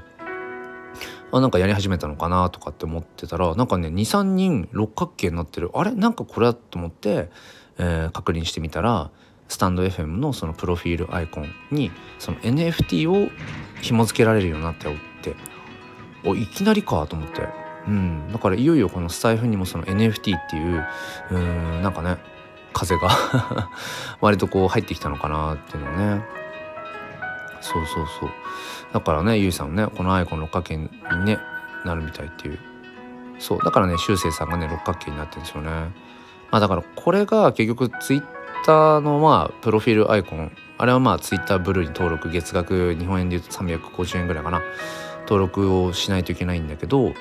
[1.30, 2.50] あなんかやり始めたのかな？
[2.50, 5.70] とかって思ってたらなんかね23人六角形になってる。
[5.74, 5.92] あれ？
[5.92, 7.30] なんかこれだと思って、
[7.78, 9.10] えー、確認してみたら
[9.48, 13.30] スタンド FM のそのプロフィールアイコンにその NFT を
[13.80, 15.34] 紐付けられるようになったよって
[16.24, 17.48] おいきなりかと思って、
[17.88, 20.84] うん、だからいよいよこのスタイフにもその NFT っていう
[21.30, 22.18] うんなんかね
[22.72, 23.08] 風が
[24.20, 26.24] 割とこう入ってきたのかなっていうのね。
[27.60, 28.30] そうそうそう。
[28.92, 30.88] だからねゆいさんもねこのアイコン六角形に
[31.24, 31.38] ね
[31.84, 32.58] なるみたいっていう。
[33.38, 33.58] そう。
[33.62, 35.70] だからねしゅうせいさんがね六角形になってるんですよね。
[36.50, 38.24] まあだからこれが結局ツイッ
[38.64, 40.52] ターのまあプロフィールアイコン。
[40.78, 44.60] あれはまあツイッターブルーに登録月額日本円で言うと350円ぐらいかな。
[45.22, 47.12] 登録をしないといけないんだけど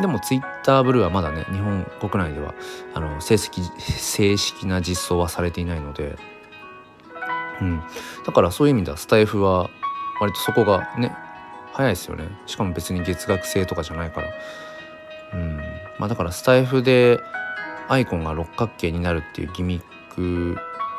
[0.00, 2.54] でもツイッターブルーはまだね日本国内では
[2.94, 6.16] あの正式正式な実装はされていないので、
[7.60, 7.82] うん、
[8.26, 9.70] だからそういう意味ではスタイフは
[10.20, 11.16] 割とそこがね
[11.76, 12.26] 早いですよね。
[12.46, 14.28] しかも別に月額制とかじゃないから、
[15.34, 15.56] うん。
[15.98, 17.20] まあ、だからスタイフで
[17.88, 20.56] アイコンが六角形になるっていうギミック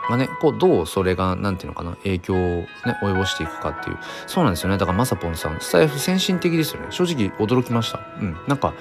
[0.10, 2.68] がねこうどうそれが何ていうのかな影響をね
[3.02, 3.98] 及ぼしていくかっていう。
[4.28, 4.78] そうなんですよね。
[4.78, 6.88] だからまさぽんさんスタイフ先進的ですよね。
[6.92, 8.00] 正直驚きました。
[8.20, 8.38] うん。
[8.48, 8.74] なんか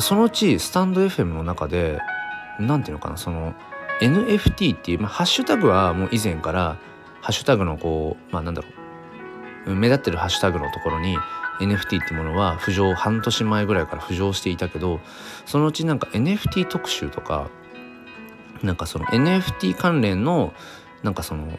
[0.00, 2.00] そのうちスタンド FM の中で
[2.58, 3.54] 何ていうのかなその
[4.00, 6.78] NFT っていう、まあ、ハッシュタグはもう以前から
[7.20, 8.68] ハッシュタグのこうまあなんだろ
[9.66, 9.74] う。
[9.74, 11.16] 目立ってるハッシュタグのところに
[11.60, 15.00] NFT ってものは浮上半年前ぐらいから浮上していたけど
[15.46, 17.48] そのうちなんか NFT 特集とか
[18.64, 20.52] なんかその NFT 関連の
[21.02, 21.58] なんかその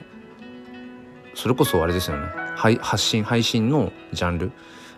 [1.36, 2.28] それこそあれですよね。
[2.56, 4.52] 発信配信のジャンル。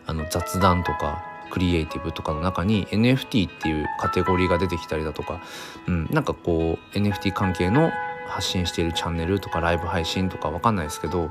[0.07, 5.41] あの雑談とかクリエイティブとかの中に NFT っていうカテゴリーが出てきたりだとか、
[5.87, 7.91] うん、なんかこう NFT 関係の
[8.27, 11.29] 発信しているチャンネルとかライブ配信とかわかんないですけど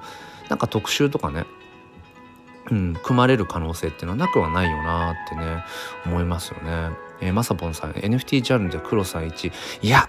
[0.48, 1.44] なんか特集とかね、
[2.70, 5.64] うん、組まれる可能性っていうのはなくはないよなってね
[6.04, 6.90] 思いますよね。
[7.22, 10.08] えー、まさぽんさん NFT ジャンルで黒さん1いや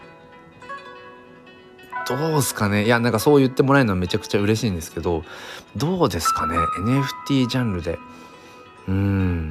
[2.07, 2.85] どうすかね？
[2.85, 5.23] いやなんかそう言ってもらえるのはめちゃくちゃ嬉しいんですけど
[5.75, 7.99] どうですかね？NFT ジャンルで。
[8.87, 9.49] うん。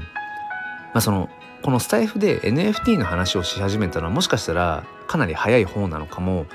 [0.93, 1.29] まあその
[1.63, 6.47] このスタイフで NFT の話をし始めたのはもしかしたらかなり早い方なのかも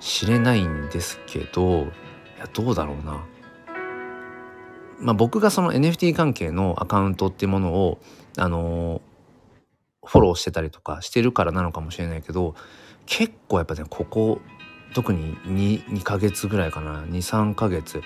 [0.00, 1.84] しれないんですけどい
[2.38, 3.24] やどうだろうな。
[5.00, 8.00] まあ、僕がその NFT 関係のアカウントっていうものを
[8.36, 9.00] あの
[10.04, 12.56] フォローしてたりとかしてるからなのかもしれないけど
[13.06, 14.40] 結構やっぱねここ
[14.94, 17.02] 特に 2, 2ヶ月ぐらいかな。
[17.04, 18.02] 23ヶ月。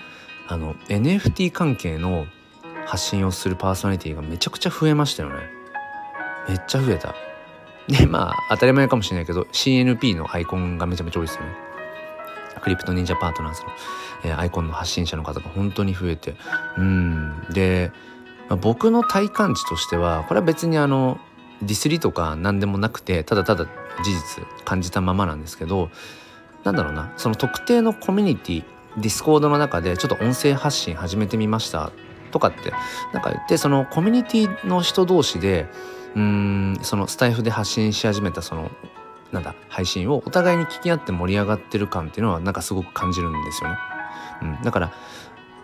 [0.49, 2.27] あの NFT 関係の
[2.87, 5.37] 発信をするパーソナリティがめちゃくちゃ増えましたよね。
[6.49, 7.15] めっちゃ増えた。
[7.89, 11.53] でまあ当たり前かもしれないけど CNP のアイコンがめちゃめちゃ多いですよね。
[12.61, 13.69] クリプト忍者パートナーズの、
[14.25, 16.35] えー、アイコンの発信者の方が本当に増えて。
[16.79, 17.47] うん。
[17.51, 17.91] で、
[18.49, 21.19] まあ、僕の体感値としてはこれは別にあの
[21.61, 23.67] ディスりとか何でもなくてただただ
[24.05, 25.91] 事実感じたままなんですけど
[26.65, 27.13] なんだろうな。
[27.17, 28.65] その特定のコミュニティ
[28.97, 31.93] ディスコードの中でちょっと音声発信始めてみました。
[32.31, 32.73] とかって
[33.13, 35.67] なんか言ってそのコミュニティの人同士で
[36.17, 38.71] うんそのスタイフで発信し始めたその
[39.31, 43.77] なんだ配信をお互いに聞き合って盛り上がってる感っていうのはなんかすごく感じるんですよね。
[44.43, 44.93] うん、だから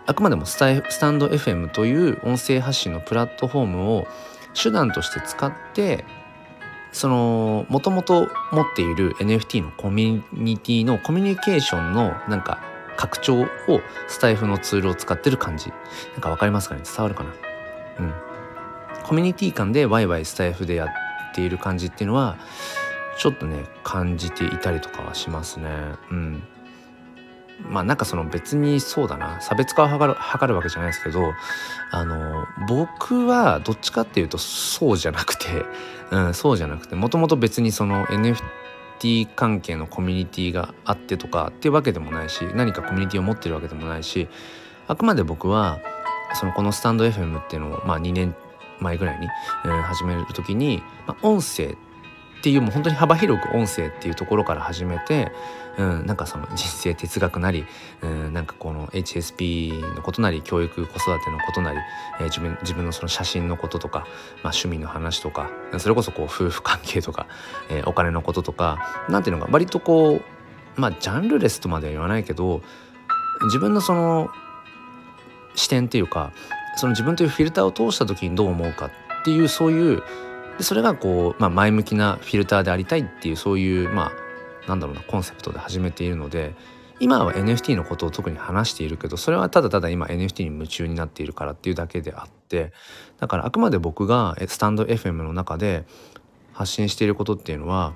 [0.05, 4.07] あくまでもスタイスタンド FM という音声発信のプラットフォームを
[4.59, 6.05] 手段として使って
[6.91, 12.61] そのもともと持っている NFT のコミュニティのコミュニケーションのなんか
[12.97, 13.47] 拡張を
[14.07, 15.69] スタイフのツールを使ってる感じ。
[16.13, 16.81] なんか分かりますかね？
[16.83, 17.29] 伝わるかな？
[17.99, 18.13] うん。
[19.03, 20.89] コミュニティ間でワイワイスタイフでやっ
[21.33, 22.37] ている感じっていうのは
[23.17, 25.69] ちょっとね感じていたりとかはしますね。
[26.11, 26.43] うん。
[27.67, 29.41] まあなんかその別にそうだな。
[29.41, 31.33] 差別化を図る図るわけじゃないですけど
[31.91, 35.65] あの僕はどっちかっていうとそうじゃなくて、
[36.11, 44.27] うん、そうじゃなくてもともと別にその NFT 関係のコミュニティがあってとかっていうわけでもないし何かコミュニティを持ってるわけでもないし
[44.87, 45.79] あくまで僕は
[46.33, 48.35] そのこのスタンド FM っていうのをまあ2年
[48.79, 49.27] 前ぐらいに、
[49.65, 51.75] えー、始める時に、まあ、音声
[52.39, 55.31] っていうもう本当に幅広く音声っていうところから始めて、
[55.79, 57.65] うん、なんかその人生哲学なり、
[58.01, 61.79] うん、なんかこの HSP のことなり教育子育てのことなり、
[62.19, 64.07] えー、自分自分のその写真のこととか、まあ、
[64.53, 67.27] 趣味の話とかそれこそこう夫婦関係とか、
[67.69, 70.21] えー、お金のこととかなんていうのが割とこう
[70.75, 72.61] まあジャンルレスとまでは言わないけど
[73.45, 74.29] 自分のその
[75.55, 76.33] 視点っていうか
[76.75, 78.91] その自分というフィルターを通した時にどう思うかっ
[79.23, 80.03] ていうそういう
[80.57, 84.28] でそれがこう、まあ、前向きなフィルターでありたいっていうそういうまあ
[84.69, 86.53] なんだろうなコンセプトで始めているので
[86.99, 92.71] 今は NFT のことを特に話しているけどそれはただただ今 NFT に夢中になっているからっていうだけであって
[93.19, 95.85] だからあくまで僕がスタンド FM の中で
[96.53, 97.93] 発信していることっていうのは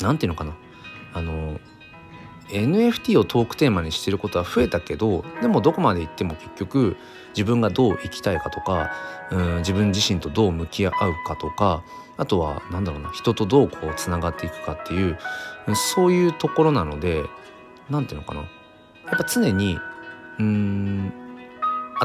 [0.00, 0.56] 何て言うのかな
[1.14, 1.60] あの
[2.48, 6.96] NFT をトークテーマにしてることは増えたけどでもどこまで行っても結局
[7.28, 8.90] 自分がどう生きたいかとか
[9.30, 10.92] うん自分自身とどう向き合う
[11.26, 11.84] かとか
[12.16, 15.18] あとは何だろうな人とどうこうつながっていくかっていう
[15.74, 17.24] そういうところなので
[17.88, 18.40] 何て言うのかな。
[18.40, 19.78] やっぱ常に
[20.38, 21.12] うん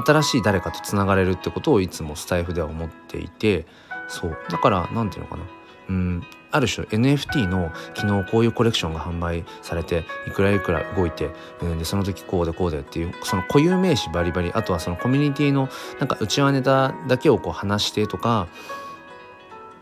[0.05, 3.65] 新しい誰かとつながれるってことをいつもスタイフでは思っていて
[4.07, 4.37] そう。
[4.49, 5.49] だから何て言うのかな。
[5.89, 6.23] うん
[6.55, 15.67] ある種 NFT の昨日こういうコレクションが販売されていくらいくら動いて、うん、でその時こうでこうでっていうその固有名詞バリバリあとはそのコミュニティの
[15.99, 18.47] なんか内輪ネタだけをこう話してとか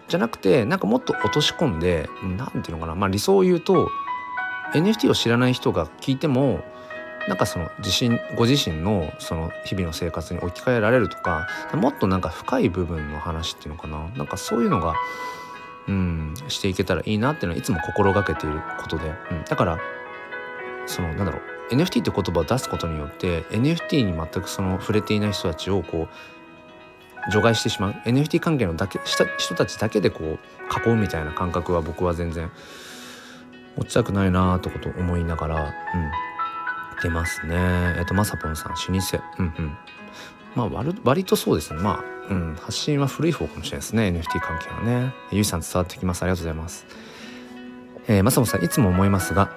[0.08, 3.90] じゃなくてなんかもっと落とし込んで何て言うのかなまあ理想を言うと
[4.74, 6.64] NFT を知らない人が聞いても
[7.28, 14.96] なんかその自身ご自身のその日々の生活に置き換えられるとかもっとなんか深い部分の話っていうのかななんかそういうのが
[15.88, 19.80] うんしていけたらいいなっていうのはいつも心がけていることで、うん、だから
[20.86, 26.16] そのなんだろう NFT って言葉を出すことによって NFT に全くその触れていない人たちをこう
[27.32, 27.92] 除外してしまう。
[28.06, 32.52] NFT 関係のだけした人たちだけでこう囲うみたいな感覚は僕は全然
[33.78, 35.72] 持ちたくないなとこと思いながら、うん、
[37.02, 37.56] 出ますね。
[37.98, 39.20] えっとまさぽんさん老舗。
[39.40, 39.78] うんうん。
[40.56, 41.80] まあ割割とそうですね。
[41.80, 44.04] まあうん、発信は古い方かもしれないですね。
[44.10, 45.14] NFT 関係はね。
[45.32, 46.24] ゆいさん伝わってきます。
[46.24, 46.86] ありがとうございます。
[48.08, 49.50] えー、まさもさんいつも思いますが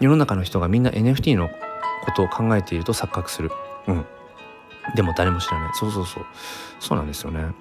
[0.00, 3.50] 世の中の人がみんな NFT のことを考えていると錯覚する。
[3.86, 4.06] うん。
[4.94, 5.70] でも誰も知らない。
[5.74, 6.24] そうそうそう。
[6.80, 7.54] そうなんですよね。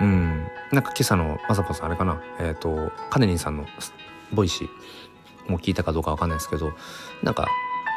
[0.00, 0.46] うん。
[0.72, 2.20] なんか今朝のまさぽさんあれかな。
[2.38, 3.66] えっ、ー、とカネリンさんの
[4.32, 6.72] Voicy も聞いたかどうかわかんないですけど
[7.22, 7.46] なんか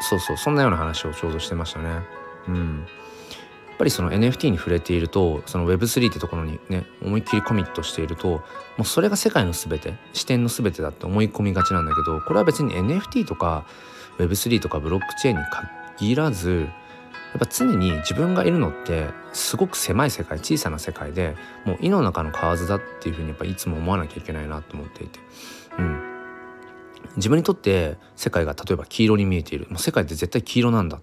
[0.01, 2.01] そうそうそんなような話をちょうどしてましたね。
[2.47, 2.85] うん。
[3.67, 8.41] やっぱりその NFT に触れているとその Web3 ってところにね思いっきりコミットしているとも
[8.79, 13.67] うそれが世界の全て視点の全てだって思い込みがちなんだけどこれは別に NFT とか
[14.17, 15.43] Web3 とかブロックチェーンに
[15.99, 16.67] 限らず
[17.33, 21.35] やっぱ常に自分がいるのってすごく狭い世界小さな世界で
[21.65, 25.19] もう井の中の蛙だっていうふうにやっぱいつも思わなきゃいけないなと思っていて。
[25.77, 26.01] うん。
[27.17, 29.67] 自分にとって世界が例えば黄色に見えている。
[29.69, 31.01] もう世界って絶対黄色なんだ。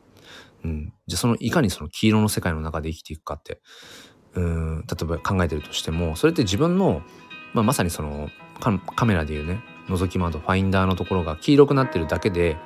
[0.64, 0.92] うん。
[1.06, 3.60] じゃあそのいかにその黄色の世界の中で生きていくかって、
[4.34, 7.02] うん、例えば考えてるとしても、それって自分の、
[7.52, 8.28] まあ、まさにその
[8.60, 12.56] カメラでいうね、覗き窓、ファインダーのところが黄色くなってるだけで、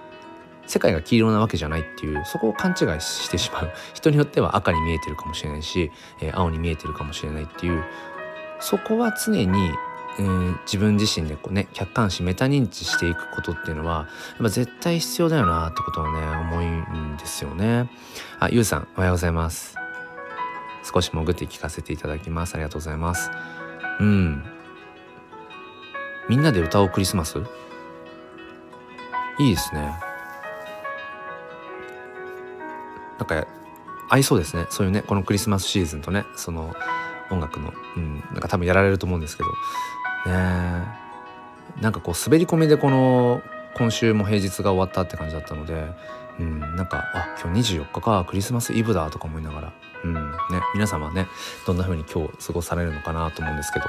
[0.68, 3.72] 世界が黄色なわけじゃないっていうそこを勘違いしてしまう。
[3.94, 7.82] 人によっては赤に見えてるかもしれないし、えー、青に見えてるかもしれないっていう。
[8.60, 9.72] そこは常に
[10.18, 17.88] えー、自分自身でこうね客観視メタ認知していくことっていうのはやっぱ絶対必要だよなってことをね思うんですよね。
[18.40, 19.76] あゆうさんおはようございます。
[20.92, 22.54] 少し潜って聞かせていただきます。
[22.54, 23.30] ありがとうございます。
[24.00, 24.42] うん。
[26.28, 27.38] みんなで歌おうクリスマス
[29.38, 30.07] いいですね。
[33.18, 33.46] なんか
[34.08, 34.66] 合いそうですね。
[34.70, 36.74] そういうねこのクリスマスシーズンとねその
[37.30, 39.48] 音楽の、うん、なんか多分やられると思うんですけど。
[40.30, 41.08] ね
[41.80, 43.40] なんかこう滑り込みでこの
[43.76, 45.86] 今週も平日が終わったって感じだったので、
[46.40, 49.72] うん、なんかあ今日24日かクリスマスイブだとか思いながら、
[50.04, 50.20] うんね、
[50.74, 51.28] 皆様はね
[51.66, 53.86] どんな風に今日過ごされるのかなと思うんですけど。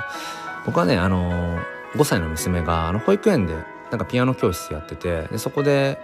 [0.65, 1.57] 僕はねあの、
[1.95, 3.55] 5歳の娘があの保育園で
[3.91, 5.97] なんかピアノ教室やっててでそこで、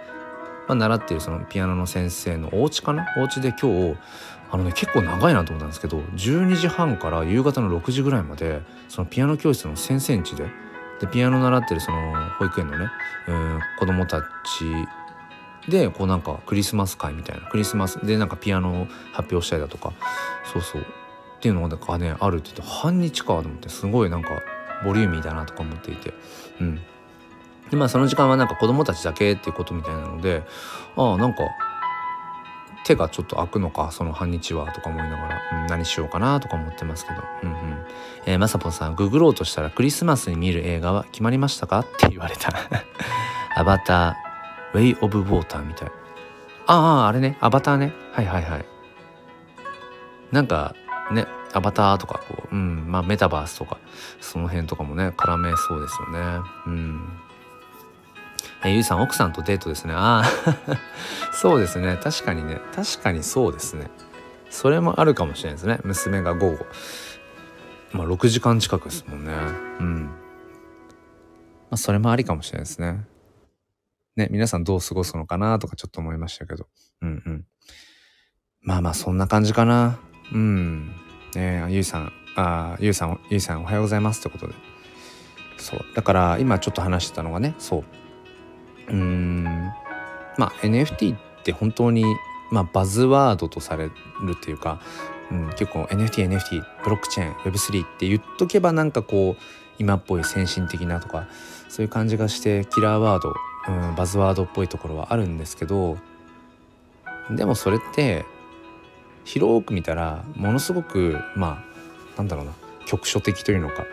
[0.68, 3.06] まあ、習っているそのピアノの先生のお家かな？
[3.18, 3.96] お家で今日
[4.50, 10.46] あのね結構長いなと思ったんですけど12時半から夕方の6時ぐらいまでそのピアノ教室の先生んちで
[11.00, 12.86] でピアノ習ってるその保育園のね、
[13.28, 19.92] えー、子供たちでこうなんかクリスマス会みたいなクリスマスでなんかピアノを発表したりだとか
[20.52, 20.84] そうそうっ
[21.40, 24.30] ていうのがねあるって言って半日かと思ってすごいなんか
[24.84, 26.14] ボリューミーだなとか思っていて
[26.60, 26.80] うん。
[27.70, 30.44] でまあその時間はなんか子供たちだけっていうことみたいなので
[30.96, 31.42] ああなんか
[32.86, 37.22] 手がちょっと開くのかその半日はとか思いながら、うん、何しようかなとか思ってますけど。
[37.42, 37.86] うんうん。
[38.26, 41.80] えー、まさぽんさんググろうとしたらクリスマスに見る映画は決まりましたか？
[41.80, 42.52] って言われた。
[43.60, 45.90] アバターウェイ・オブ・ウォーターみたい。
[46.68, 47.36] あああれね。
[47.40, 47.92] アバターね。
[48.12, 48.66] はいはいはい。
[50.30, 50.76] なんか
[51.10, 53.78] ねアバターとかこううんまあメタバースとか
[54.20, 56.40] その辺とかもね絡めそうですよね。
[56.66, 57.08] うん。
[58.66, 59.94] えゆいさん奥さんとデートですね。
[59.94, 60.78] ああ
[61.32, 61.98] そうですね。
[62.02, 62.60] 確かにね。
[62.74, 63.90] 確かにそうですね。
[64.50, 65.78] それもあるかもしれないですね。
[65.84, 66.66] 娘が午後。
[67.92, 69.32] まあ6時間近くですもんね。
[69.80, 70.04] うん。
[70.04, 70.10] ま
[71.72, 73.04] あそれもありかもしれないですね。
[74.16, 76.66] ね皆さんどう過ごすのかなとかちょっと思いましたけど。
[77.02, 77.44] うんうん。
[78.62, 79.98] まあまあそんな感じかな。
[80.32, 80.88] うん。
[81.34, 84.54] ねえゆいさんあゆうさんゆいさんおはようございますってことで。
[85.58, 85.84] そう。
[85.94, 88.05] だから今ちょっと話してたのがねそう。
[88.88, 89.44] うん。
[90.36, 92.04] まあ NFT って本当に
[92.50, 93.92] まあバズワードとされる
[94.32, 94.80] っていうか、
[95.30, 99.42] うん、結構 NFT NFT ブロックチェーン Web3 って言っとけばなんかこう
[99.78, 101.28] 今っぽい先進的なとか
[101.68, 103.34] そういう感じがしてキラーワード、
[103.68, 105.98] うん、バズワードっぽいところはあるんですけど
[107.30, 108.24] でもそれって
[109.24, 111.64] 広く見たらものすごくま
[112.16, 112.65] あなんだろうな。
[112.86, 113.86] 局所的というのか。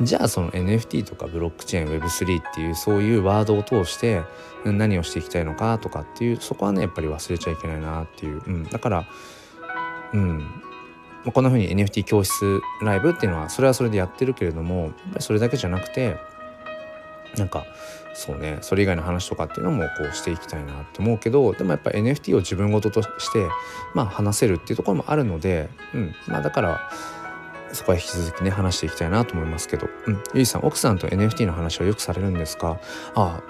[0.00, 4.22] じゃあその NFT とかブロックチェーン Web3 っていうそういうワードを通して
[4.64, 9.06] 何をしていきたいのかとかっていうそこはねやっぱり忘れちゃいけないなっていう、うん、だから
[10.12, 10.62] うん。
[11.32, 16.18] こんな風に NFT 教室ライブっていうのはそれはそれでやってるけれどもやっぱりそれだけじゃなくて
[17.38, 17.64] なんか
[18.14, 23.48] そうねそれ以外の話とかっていうのもこうしていきたいなって思うけどでもやっぱ NFT を自分事として
[23.94, 26.14] まあ話せるっていうところもあるので、うん。
[26.28, 26.90] まあ、だから
[27.74, 32.78] そこは引き続きね話していきたいなと思いますけど、うん、ゆいさん奥さんと NFT の話はよくされるんですか？
[33.14, 33.42] あ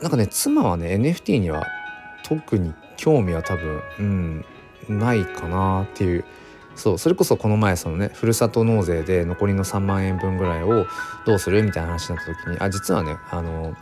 [0.00, 1.66] なんかね妻はね NFT には
[2.24, 4.44] 特に興味は多分うん
[4.88, 6.24] ないかなっていう。
[6.76, 10.86] そうそれこそこの前そのねふるさと納税で残りの3万円分ぐらいを
[11.26, 13.74] どうするみたいな話になった時にあ実はねあの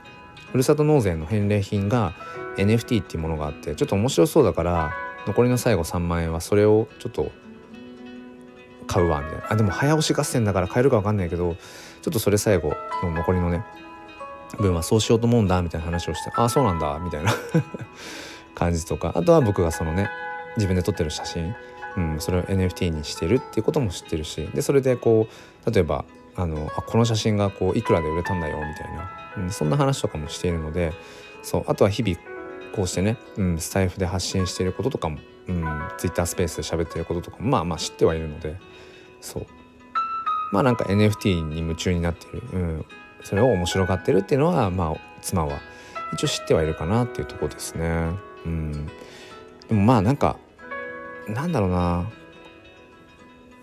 [0.50, 2.14] ふるさと納税の返礼品が
[2.56, 4.90] NFT っていうものがあってちょっと面白そうだから
[5.28, 7.30] 残りの最後3万円はそれをちょっと
[8.88, 9.52] 買うわみたいな。
[9.52, 11.54] あでも早押し合戦だから買えるか分かんないけど
[12.02, 12.72] ちょっとそれ最後
[13.04, 13.64] の残りのね
[14.56, 17.32] 分はそうしようと思うんだみたいな話をしてああそうなんだみたいな
[18.56, 19.12] 感じとか。
[19.14, 20.10] あとは僕がそのね
[20.56, 21.54] 自分で撮ってる写真、
[21.96, 25.28] うん、それを NFT にしてるっていうことも知ってるしでそれでこ
[25.66, 30.92] う例えばあのあこの写真がこういくらで売れたんだよみたいな、うん、そんな話とかもしているので
[31.42, 32.16] そうあとは日々
[32.74, 35.64] こうしてね、うん、スタイフで発信していることとかも、うん、
[35.98, 38.56] Twitter スペースで喋ってることとかもまあまあ知ってはいるので
[39.20, 39.46] そう。
[40.52, 42.86] まあなんか NFT に夢中になっている、うん、
[43.22, 45.58] それを面白がってるっていうのはまあ妻は
[46.12, 48.10] 一応知ってはいるかなっていうとこですね。
[48.46, 48.86] うん、
[49.68, 50.36] でもまあなんか
[51.28, 52.10] なんだろうな。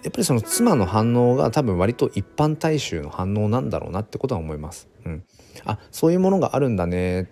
[0.03, 4.87] やっぱりその妻の反応が多分割と一般大衆の反応なんだろうなってことは思います。
[5.03, 5.23] うん、
[5.65, 7.31] あそういうものがあるんだね。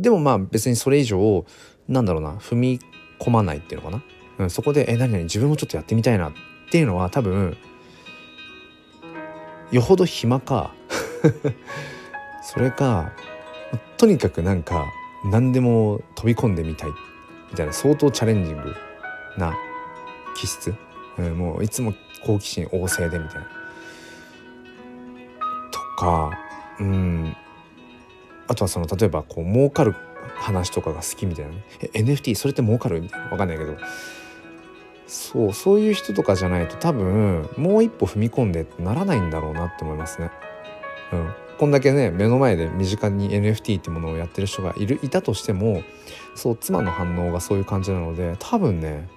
[0.00, 1.44] でもまあ別にそれ以上
[1.88, 2.80] なんだろうな踏み
[3.18, 4.02] 込まないっていうのかな、
[4.38, 6.32] うん、そこで「え何々自分もちょっとやってみたいな」っ
[6.70, 7.56] ていうのは多分
[9.70, 10.74] よほど暇か
[12.42, 13.12] それか
[13.98, 14.86] とにかくなんか
[15.24, 16.90] 何でも飛び込んでみたい
[17.50, 18.74] みたいな相当チャレンジング
[19.36, 19.54] な
[20.34, 20.74] 気質、
[21.18, 23.46] うん、もういつも好奇心旺盛でみたいな。
[25.70, 26.30] とか
[26.80, 27.36] うん
[28.52, 29.94] あとはその例えばこう儲かる
[30.36, 31.64] 話とかが好きみたいなね。
[31.94, 33.00] NFT それって儲かる？
[33.00, 33.28] みたいな。
[33.28, 33.76] 分かんないけど。
[35.06, 40.30] そうそういう人とかじゃないと多分もう一歩踏み込んでならないんだろうなって思いますね。
[41.12, 45.82] うん、こんだけね目の前で身近に NFT ってものをやってる人がいるいたとしても
[46.34, 49.08] そう妻の反応がそういう感じなので多分ね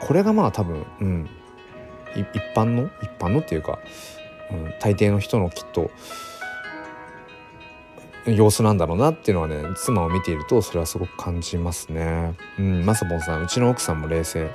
[0.00, 1.28] これがまあ多分うん。
[2.14, 2.90] 一般の？
[3.02, 3.78] 一般のっていうか、
[4.50, 5.90] うん、大抵の人のきっと
[8.26, 12.34] 様子なんだろうなっていうのはね妻を見ているとそれはすごく感じますね。
[12.58, 14.48] うんまさぽんさんうちの奥さんも冷静。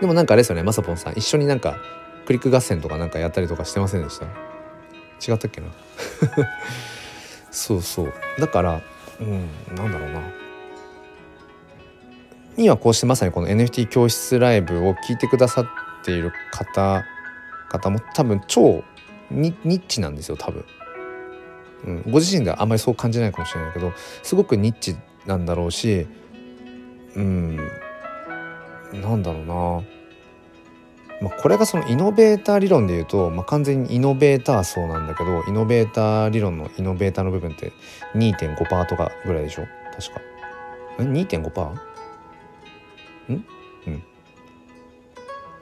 [0.00, 1.76] でもなんかあれですよねまさぽんさん一緒になんか
[2.26, 4.26] クリック合戦とかなんかやったりとかしてませんでした？
[5.32, 5.68] 違ったっけな？
[7.50, 8.12] そうそう。
[8.38, 8.80] だから
[9.20, 10.20] うんなんだろうな。
[12.58, 15.66] 今こうしてまさにこの NFT 教室ライブを聞いてくださっ
[16.04, 17.04] ている方
[17.68, 18.82] 方も多分超
[19.30, 20.64] ニッチなんですよ多分。
[21.84, 24.96] うん、ご自身ではあんまりそう感じないかもしれないけどすごくニッチ
[25.26, 26.06] なんだろうし
[27.14, 27.56] うん。
[27.56, 29.54] なんだろうな、
[31.20, 37.72] まあ、これがそのイノベーター理論で言うと、まあ、完全にイノベーター層なんだけどイノベーター理論のイノベーターの部分って
[38.14, 39.66] 2.5%とかぐらいでしょ？
[39.98, 40.20] 確か。
[41.00, 41.70] え？2.5%?
[41.72, 41.80] ん？
[43.28, 44.02] うん。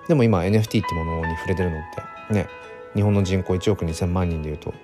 [0.06, 1.82] でも今 NFT ってものに触れてるのっ
[2.28, 2.46] てね。
[2.94, 4.74] 日本の人口1億2,000万人でいうと。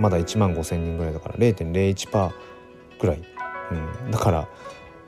[0.00, 2.32] まだ1万5,000人ぐらいだから0.01%
[2.98, 3.22] ぐらい、
[4.06, 4.48] うん、だから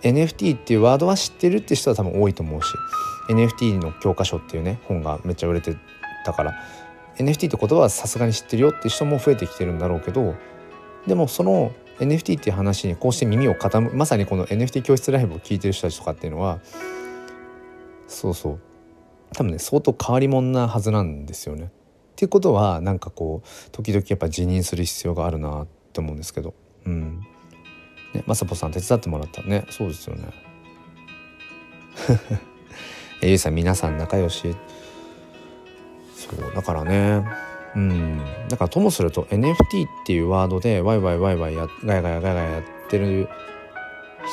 [0.03, 2.68] NFT っていうワードは知ってるって人は多分多いと思うし
[3.30, 5.76] NFT の教科書っていうね本がめっちゃ売れて
[6.24, 6.55] たから
[7.16, 10.34] NFT って言葉はさすがに知ってるよって人も増えてきてるんだろうけど
[11.07, 16.61] でもその NFT っていう話にこうして耳を傾まさにこの NFT 教室ライブを聞いてる人たちとかっていうのは
[18.09, 18.61] そうそう。
[19.34, 21.70] 多分ね相当変わり者なはずなんですよね。
[22.22, 26.54] っていうことはなんかこう時々やっぱ辞任する必要があるなって思うんですけど。
[26.86, 27.18] うん。
[28.14, 30.28] ねまさぽさん手伝ってもらったねそうですよね。
[33.22, 34.54] えゆいさん皆さん仲良し。
[36.14, 37.26] そうだからね。
[37.74, 38.20] うん。
[38.48, 39.56] だからともすると NFT っ
[40.06, 43.28] ていうワードでワイワイワイワイやガヤガヤガヤガヤやってる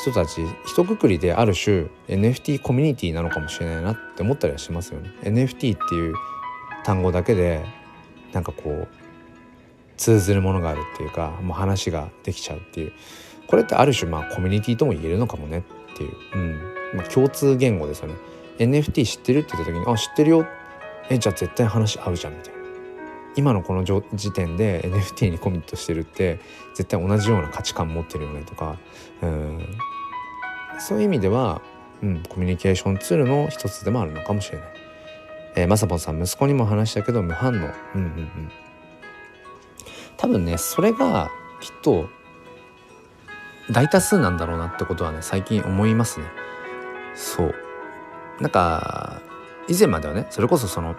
[0.03, 5.09] 人たち一括りである種 NFT コミュニティなのかもしれないなって思ったりはしますよね。
[5.23, 6.13] NFT っていう
[6.83, 7.78] 単語だけで
[8.33, 8.87] なんかこう
[9.97, 12.93] 通ずるものがあるっていうかもう話ができちゃうっていう
[13.47, 16.53] これってある種まあコミュニティとも言えるのかもねっていう、うん
[16.95, 18.15] まあ、共通言語ですよね。
[18.59, 20.45] NFT 知ってるって言った時に「あ知ってるよ」
[21.09, 22.59] えじゃあ絶対話合うじゃんみたいな。
[23.35, 26.39] 今のこの時点で NFT にコミットしてるって
[26.73, 28.77] 絶対同じような価値観持ってるよねとか
[29.21, 29.65] うん
[30.79, 31.61] そういう意味では、
[32.01, 34.78] うん、コミュニケーションツールの一つでもあるのかもしれない。
[35.55, 37.53] えー、まさぽんさん息子にも話したけど無反応。
[37.53, 38.51] うんうんうん。
[40.17, 41.31] 多分ねそれが
[41.61, 42.09] きっと
[43.71, 46.25] 大多数なんだろうなってことはね最近思いますね。
[47.15, 47.55] そう。
[48.39, 49.21] なんか
[49.67, 50.95] 以前まではねそれこそその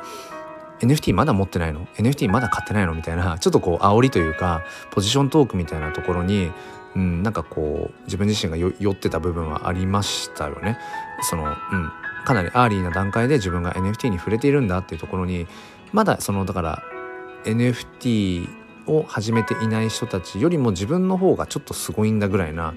[0.81, 2.95] NFT まだ持ってないの？NFT まだ買ってないの？
[2.95, 6.51] みたいなちょっとこう煽りというかポジショントークみたいなところに、
[6.97, 10.79] うん、なんかこう自分自身が酔ってた部分はありましたよね。
[11.23, 11.93] そのうん。
[12.25, 15.47] かなりアーリーな段階で自分が NFT に触れているんだっていうところに
[15.93, 16.83] まだそのだから
[17.45, 18.49] NFT
[18.87, 22.75] を始めていない人たちよりも自分の方がちょっとすごいんだぐらいな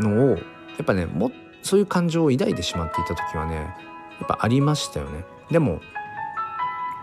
[0.00, 0.36] のをや
[0.82, 3.62] っぱねもそういう感情を抱いてしまっていた時はねや
[4.24, 5.24] っぱありましたよね。
[5.50, 5.80] でも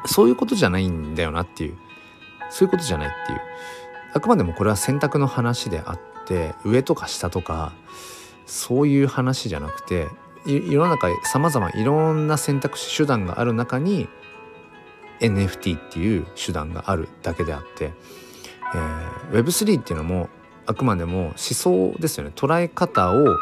[0.05, 1.77] そういうことじゃないんだよなっていう
[2.49, 3.41] そういうことじゃないっていう
[4.13, 7.73] あくまでもこれは選択の話であって上とか下とか
[8.45, 10.07] そういう話じゃなくて
[10.45, 14.09] 世の中さまざまいろんな選択肢手段がある中に
[15.19, 17.93] NFT っていう手段があるだけであって、
[19.31, 20.29] えー、Web3 っていうのも
[20.65, 22.31] あくまでも思想ですよね。
[22.35, 23.37] 捉え方を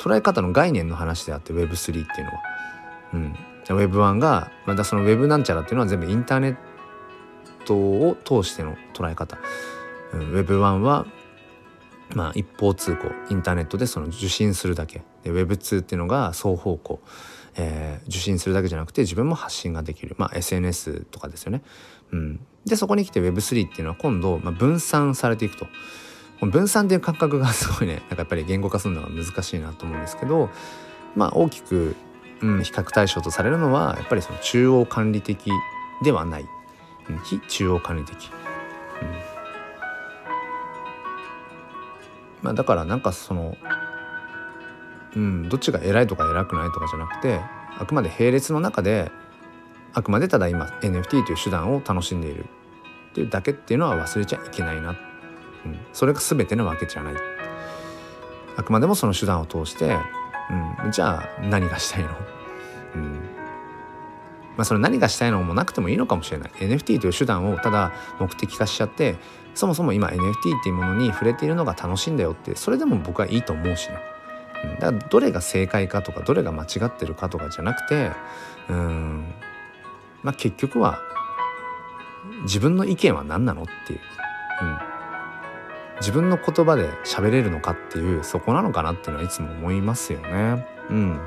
[0.00, 2.40] 捉え方の概念の話であって Web3 っていうのは。
[3.14, 6.56] うん、Web1 がまたその Web なんちゃらっていうのは全部インターネッ
[7.64, 9.38] トを通しての捉え方、
[10.12, 11.06] うん、Web1 は
[12.14, 13.10] まあ一方通行。
[13.30, 15.02] インターネットでその受信するだけ。
[15.30, 17.00] Web2 っていうのが双方向、
[17.56, 21.62] えー、受信するだけじゃなくて自分も発信ができる、まあ、SNS とかですよね。
[22.12, 25.66] うん、でそこに来て Web3 っていうのは今度、まあ、分散されていくと。
[26.42, 30.50] 分散っていう感覚がすごいねなんかやっぱり言語化するのが難しいなと思うんですけど
[31.14, 31.96] まあ大きく
[32.40, 35.50] うん、比較対象とされるのはやっぱりその中央管理的
[36.02, 36.46] ではない、
[37.08, 38.28] うん、非中央管理的、うん。
[42.42, 43.56] まあ、だからなんかその、
[45.16, 47.40] うん、どっちが偉いとか偉くないとかじゃなくて
[47.78, 49.10] あくまで並列の中で
[49.94, 52.44] あくまでただ今 NFT という手段を楽しんでいる
[53.10, 57.14] っていうだけっていうのは忘れちゃいけないな、うん、それが全てなわけじゃない。
[58.58, 59.98] あくまでもその手段を通して
[60.84, 62.10] うん、じゃあ何がしたいの、
[62.94, 63.12] うん。
[64.56, 66.50] まあ、それ何がしたいのもなくてもいいのかもしれない。
[66.52, 69.16] NFT という手段をただ目的化しちゃって
[69.54, 73.98] そもそも今 NFT っていうものに触れているのが楽しいんだよってそれでも僕はいいと思うしね、
[74.80, 78.10] だからどれが正解かとかどれが間違ってるかとかじゃなくて
[78.68, 79.24] うん
[80.22, 81.00] まあ結局は
[82.42, 84.00] 自分の意見は何なのっていう、
[84.62, 84.78] うん、
[86.00, 90.66] 自分の言葉で喋れるのかっていうそこなのかなっていうのはいつも思いますよね。
[90.90, 91.20] うん。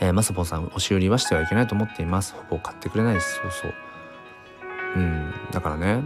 [0.00, 2.34] えー、マサポンさん押し売りはしてはいけないと思っています。
[2.34, 3.36] ほぼ買ってくれないです。
[3.36, 3.74] そうそう。
[4.96, 5.32] うん。
[5.50, 6.02] だからね。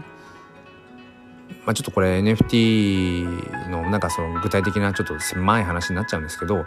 [1.64, 6.64] まあ、ちょっとこれ NFT のなんかその具体的なちょっと狭い話になっちゃうんですけど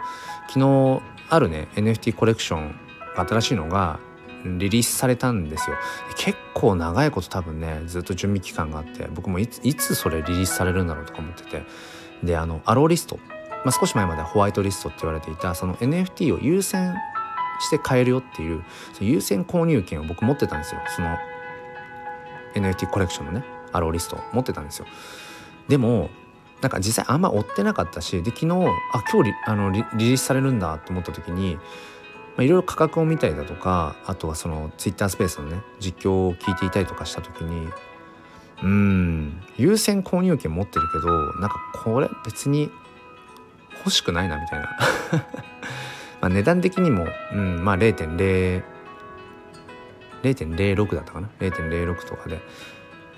[0.48, 2.74] 昨日あるね NFT コレクション
[3.16, 3.98] 新しいのが
[4.44, 5.76] リリースされたんですよ。
[6.16, 11.62] 結構長いこと多分ねずっと準備期間があって僕もいついつそれリリースされるんだろうとか思ってて。
[12.22, 13.18] であのアローリスト、
[13.64, 16.94] まあ、少し前まではホワイトリストって言われていたその NFT を優先
[17.60, 20.80] して買えるよっていうその優先購入権を僕持ってたんですよ。
[20.94, 21.16] その
[22.54, 23.44] NFT コレクションのね。
[23.72, 24.86] アローリスト持ってたんですよ
[25.68, 26.10] でも
[26.60, 28.46] なんか実際あんま追ってなかったしで昨日
[28.92, 31.56] あ今日リあのリリースされるんだと思った時にい
[32.36, 37.68] ろいろ価格を見たりだとかあとはそのツイッタースペースのね実況を聞いていたりとかした時に
[38.62, 42.70] うん優先購入権持ってるけどなんかこれ別に
[43.78, 44.76] 欲しくないなみたいな
[46.22, 48.62] ま値段的にも、うん、まあ0.0
[50.22, 52.40] 0.06だったかな0.06とかで、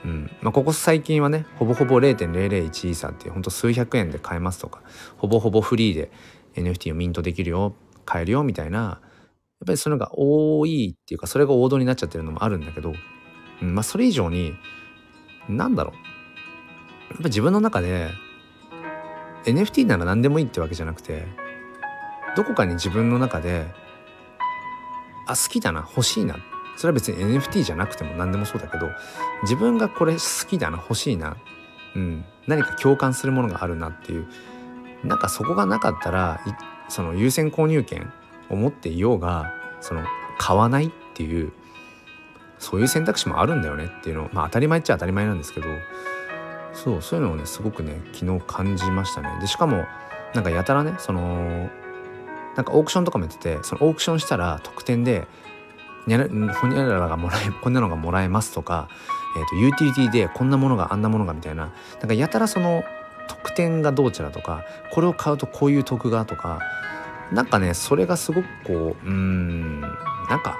[0.05, 0.31] うん。
[0.43, 4.83] まあ、ここ最近はねほぼほぼ0.001イーサっていうほんと数百円で買えますとか
[5.17, 6.11] ほぼほぼフリーで
[6.55, 7.75] NFT をミントできるよ
[8.05, 12.93] 買えるよみたいなやっぱりそれが多いっていうかそれが王道になっちゃってるのもあるんだけど、
[13.63, 14.55] うん、まあそれ以上に
[15.49, 15.95] なんだろう。
[17.11, 18.11] やっぱ自分の中で
[19.45, 21.27] NFT なら何でもいいってわけじゃなくて
[22.37, 23.67] どこかに自分の中で
[25.27, 26.39] あ好きだな欲しいなっ
[26.77, 28.91] それは別に NFT じゃなくても何でもそうだけど
[29.43, 31.37] 自分がこれ好きだな欲しいな、
[31.95, 34.27] うん、何か共感するものがあるなっていう
[35.05, 36.41] なんかそこがなかったら
[36.89, 38.13] その優先購入権
[38.51, 40.05] を持っていようがその
[40.39, 41.53] 買わないっていう
[42.59, 45.67] そういう選択肢もあるんだよねっていうのまあ当たり前っちゃ当たり前なんですけど
[46.73, 49.29] そうそういうのをねすごくね昨日感じましたね。
[49.41, 49.85] でしかも
[50.35, 51.71] なんかやたらねその
[52.57, 55.27] なんかオークションとかもやっててそのオークションしたら特典で
[56.07, 58.89] にゃらほにゃららがもらえこんなのがもらえますとか、
[59.37, 61.73] えーと、ユーティリティでこんなものがあんなものがみたいな。
[62.01, 62.85] なんかやたらその
[63.27, 66.61] 特典がどうちゃらとかこれを買うとこういう得がとか
[67.33, 69.91] なんかねそれがすごくこううんなん
[70.43, 70.59] か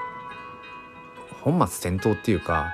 [1.41, 2.71] 本末転倒っていうか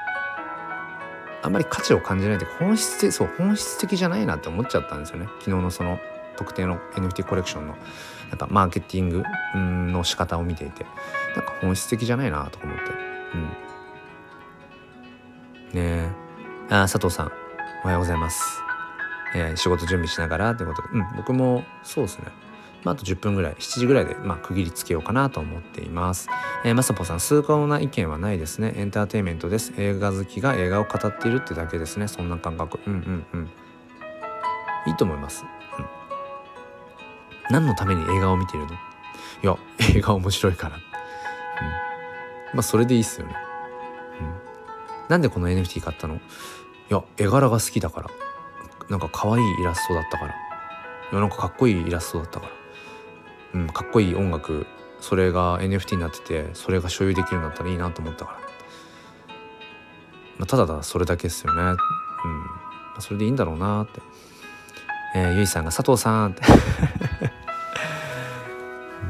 [1.43, 5.26] あんまり価値を感じないで本質的そう本質的じゃないなって思っちゃったんですよね。
[5.39, 5.99] 昨日のその
[6.38, 7.76] 特定の NFT コレクションの。
[8.32, 9.23] なんかマーケティング
[9.55, 10.86] の仕方を見ていて
[11.36, 12.84] なんか本質的じゃないなとか思って。
[13.36, 13.43] うん。
[13.43, 13.51] ね
[15.75, 16.09] え。
[16.69, 17.32] あ佐藤さん
[17.84, 18.61] おはようございます、
[19.36, 20.88] えー、仕事準備しながらってことで。
[20.93, 22.25] うん僕もそうですね。
[22.84, 26.29] まあ、あと10分ぐらい7時ぐらいで、まあ、区切りつけようかなと思っています。
[26.65, 28.73] えー、まさぽさん崇高な意見はないですね。
[28.75, 29.73] エンターテインメントです。
[29.77, 32.07] 映画好きが映画を語っているってだけですね。
[32.07, 32.79] そんな感覚。
[32.88, 33.49] うんうんうん。
[34.88, 35.45] いいと思います、
[37.52, 38.74] 何のために映画を見てるの？
[38.74, 38.76] い
[39.43, 39.58] や
[39.95, 40.82] 映画面白いから、うん、
[42.54, 43.36] まあそれでいいっすよね、
[44.22, 44.34] うん、
[45.10, 46.16] なんでこの NFT 買ったの？
[46.16, 46.20] い
[46.89, 48.10] や絵柄が好きだから。
[48.89, 50.34] なんか可愛いイラストだったから。
[50.34, 50.36] い
[51.14, 52.52] やなんかかっこいいイラストだったから。
[53.54, 54.66] うん、かっこいい音楽
[54.99, 58.38] それが NFT になっててそれが所有できるんだったらいいなと思ったから、
[60.39, 61.62] まあ、ただただそれだけですよね。
[61.62, 61.76] うん、
[62.95, 64.02] ま、それでいいんだろうなって、
[65.16, 66.41] えー、ゆいさんが「佐藤さん」って。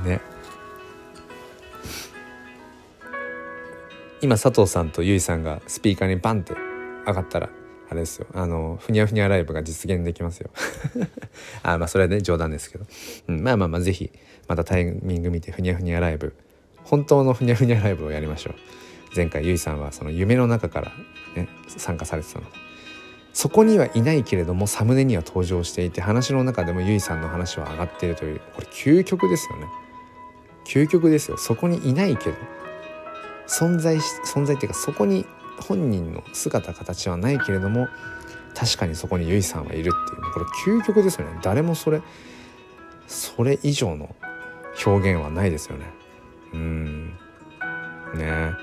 [0.01, 0.21] ね。
[4.21, 6.53] 今佐藤さんとゆいさんがスピーカーにバンって
[7.07, 7.49] 上がったら
[7.89, 8.27] あれですよ。
[8.33, 10.51] あのふにゃふにゃライブが実現できますよ。
[11.63, 12.85] あまあそれはね冗談ですけど、
[13.27, 14.11] うん、まあまあまあ是非
[14.47, 16.35] またタイミング見てふにゃふにゃライブ。
[16.83, 18.55] 本当のふにゃふにゃライブをやりましょう。
[19.15, 20.91] 前回ゆいさんはその夢の中から
[21.35, 22.45] ね参加されてたの。
[22.45, 22.71] で
[23.33, 29.67] そこにはいないけれどもサムネには登場していて話の中でもゆいさんの話は上がっているというこれ究極ですよね。
[30.65, 31.37] 究極ですよ。
[31.37, 32.35] そこにいないけど。
[33.47, 35.25] 存在し存在っていうかそこに
[35.59, 37.87] 本人の姿形はないけれども
[38.55, 40.31] 確かにそこにゆいさんはいるっていう。
[40.31, 41.39] これ究極ですよね。
[41.41, 42.01] 誰もそれ
[43.07, 44.15] それ以上の
[44.85, 45.85] 表現はないですよね。
[46.53, 47.07] うん。
[48.15, 48.53] ね。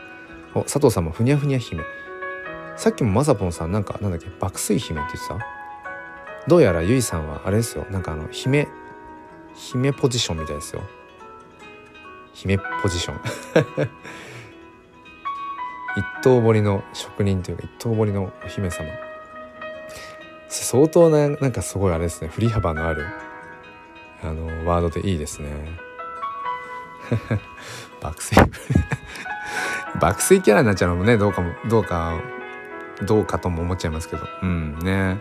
[0.55, 1.82] お佐藤さんもふにゃふにゃ姫。
[2.76, 5.46] さっきもまさぽんさんなんかなんだっけ爆睡姫って言ってた？
[6.46, 7.84] どうやらゆいさんはあれですよ。
[7.90, 8.68] なんかあの姫
[9.55, 10.82] 姫ポジションみたいですよ。
[12.39, 13.20] 姫ポジション。
[15.97, 18.86] 一刀彫りの職人というか一刀彫りのお姫様。
[20.49, 22.28] 相当ななんかすごいあれですね。
[22.28, 23.07] 振り幅のある
[24.22, 25.49] あのワードでいいですね。
[28.01, 28.53] 爆睡
[30.01, 32.20] 爆睡キャラになっちゃうのもねどうかもどうか
[33.03, 34.24] どうかとも思っちゃいますけど。
[34.43, 35.18] うんね。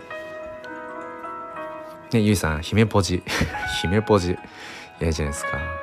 [2.12, 3.24] ねゆいさん姫ポジ。
[3.82, 4.38] 姫ポジ。
[5.00, 5.77] いいじゃないですか。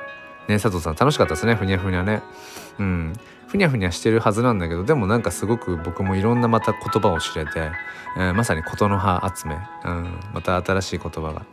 [0.48, 1.54] ね佐藤さん楽しかったですね。
[1.54, 2.22] ふにゃふにゃね。
[2.78, 3.12] うん。
[3.46, 7.70] ふにゃふにゃしてるはずなんだけどでもなんかすごく僕もいろんなまた言葉を知れて、
[8.16, 11.46] えー、まさに琴の葉集め、うん、また新しい言葉が。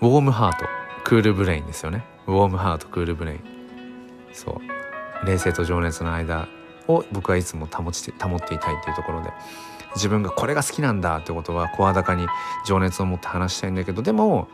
[0.00, 0.64] ウォームハート
[1.02, 2.04] クールブレインですよね。
[2.26, 3.40] ウォームハートクールブレイン。
[4.32, 4.60] そ
[5.22, 5.26] う。
[5.26, 6.48] 冷静と情熱の間
[6.86, 9.30] を僕はいつも保ちて保っていたいっていうところで。
[9.96, 12.26] 自分がこれが好きなんだってことは声高に
[12.66, 14.48] 情熱を持って話したいんだけどでも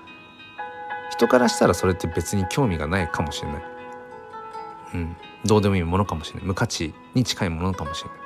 [1.14, 3.62] 人からしたらそれって別に興味がないかもしれない。
[4.94, 6.46] うん、どうでもいいものかもしれない。
[6.46, 8.18] 無価値に近いものかもしれない。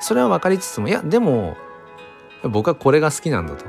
[0.00, 1.56] それは分かりつつもいやでも
[2.42, 3.66] 僕はこれが好きなんだと。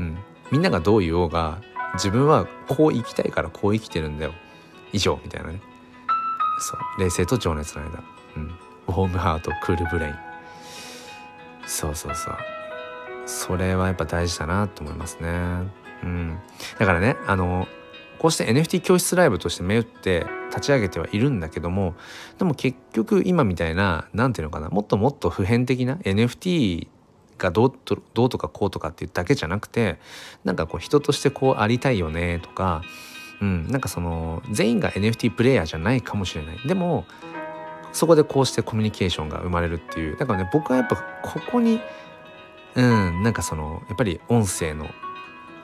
[0.00, 0.18] うん、
[0.50, 1.60] みんながどう言おうが
[1.94, 4.32] 自分はこう生きたいからこう生きてるんだよ。
[4.92, 5.60] 以上みたいなね。
[6.60, 7.00] そう。
[7.00, 8.02] 冷静と情熱の間、
[8.36, 8.46] うん、
[8.88, 10.14] ウォームハートクールブレイン。
[11.66, 12.36] そうそうそう。
[13.26, 15.80] それはやっぱ大事だなと思いますね。
[16.02, 16.38] うん。
[16.78, 17.68] だからねあの
[18.18, 21.94] こうして NFT 教室ライブとして銘打って立ち上げてはいるんだけども
[22.38, 26.88] でも結局今みたいな何て言うのかなもっともっと普遍的な NFT
[27.38, 29.98] がどうとどうとかこうとかっていうだけじゃなくて
[30.44, 32.82] なんかこう人としてこうありたいよねとか
[33.40, 36.58] うん、なんかその全員が NFT プレイヤーじゃないかもしれない。
[36.66, 37.06] でも
[37.92, 40.16] そこでこうしてコミュニケーションが生まれるっていう。
[40.16, 41.80] だからね僕はやっぱここに
[42.74, 44.88] うんなんかそのやっぱり音声の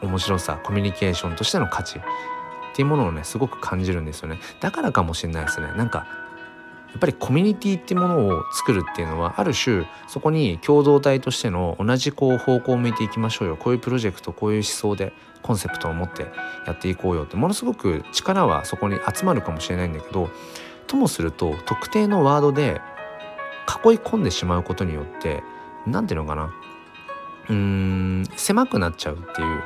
[0.06, 2.02] 面白さコミュニケーションとしての価値っ
[2.74, 4.38] ていうものをねすごく感じるんですよね。
[4.60, 5.68] だからかもしれないですね。
[5.76, 6.06] なんか
[6.88, 13.56] やっぱりコミュニティってものを作るっていうのはある種そこに共同体としての同じこう方向を向いていきましょうよ。
[13.56, 16.26] こういうプロジェクトこういう思想でコンセプトを持って
[16.66, 17.36] やっていこうよって。
[17.36, 20.30] ものすごく力はそこに集まるかもしれないんだけど
[20.86, 22.80] ともすると特定のワードで
[23.84, 25.42] 囲い込んでしまうことによって
[25.86, 26.50] 何ていうのかな。
[27.48, 29.62] うーん狭くなっちゃうっていう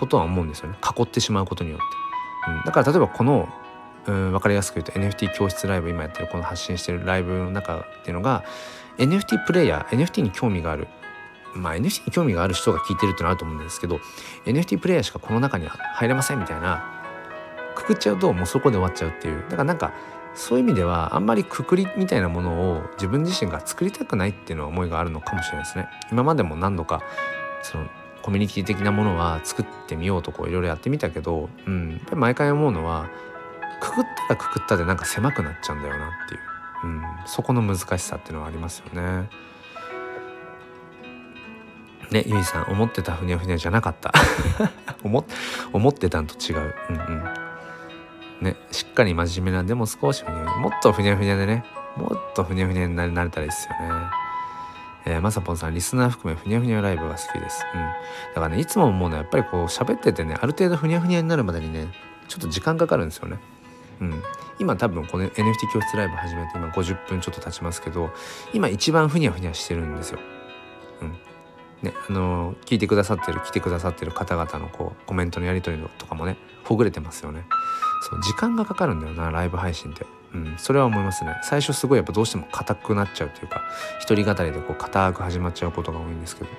[0.00, 0.76] ことは思うんですよね。
[0.98, 3.48] 囲ってしまうことによって、うん、だから例えばこの
[4.06, 8.44] うん分かりやすく言うと NFT 教室ライブ今やってるこの発信してるライブの中っていうのが
[8.96, 10.88] NFT プレイヤー NFT に興味がある。
[11.52, 13.98] まあ NFT に興味がある人が聞いてるってのはあると思うんですけど
[14.46, 17.02] NFT プレイヤーしかこの中に入れませんみたいな
[17.74, 19.42] くくっちゃうともうそこで終わっちゃうっていう。
[19.42, 19.92] だからなんか
[20.34, 25.88] そういう意味ではあんまりくくりみたいなものを自分自身が作りたくないっていうのは思いがあるのかもしれないですね。
[26.12, 27.02] 今までも何度か
[27.62, 27.88] その
[28.22, 33.08] コミュニティ的なものは作ってみようとこういろいろやってみたけど、うん、やっぱり毎回思うのは
[33.80, 36.40] くくったらくくったでなんか狭くなっちゃうんだよなっていう、
[36.84, 39.28] うん、そこの難しさっていうのはありますよね。
[42.10, 44.12] ねゆいさん思ってたふにゃふにゃじゃなかった。
[45.04, 45.24] 思
[45.72, 46.74] 思ってたんと違う。
[46.90, 47.24] うんうん。
[48.40, 51.64] ねしっかり真面目なでも少しふにゃふにゃもっとふにゃふにゃでね
[51.96, 54.19] もっとふにゃふにゃになれたらいいですよね。
[55.06, 57.64] えー、まさぽんさんリスナー含めふにゃふにゃライブが好きです。
[57.74, 57.80] うん。
[57.80, 61.88] だからねいつも思うのはやっぱりこう喋っててねある程度ふにゃふにゃになるまでにね
[62.28, 63.38] ちょっと時間かかるんですよね。
[64.00, 64.22] うん、
[64.58, 68.10] 今多分この NFT 教室ライブ始めて今50分ちょっと経ちますけど
[68.54, 70.20] 今一番ふにゃふにゃしてるんですよ。
[71.02, 71.18] うん
[71.82, 77.46] ね、あの聞いてくださってる来てくださってる方々のこうコメントのやり取りとかもねほぐれてますよね。
[78.02, 80.06] そう時間がかかるんだよなライブ配信って。
[80.32, 81.36] うん、それは思いますね。
[81.42, 83.62] 最初すごいやっぱどうしても硬くなっちゃうというか
[84.00, 86.50] 一人語りでこう硬く始まっちゃうことが多いんですけど。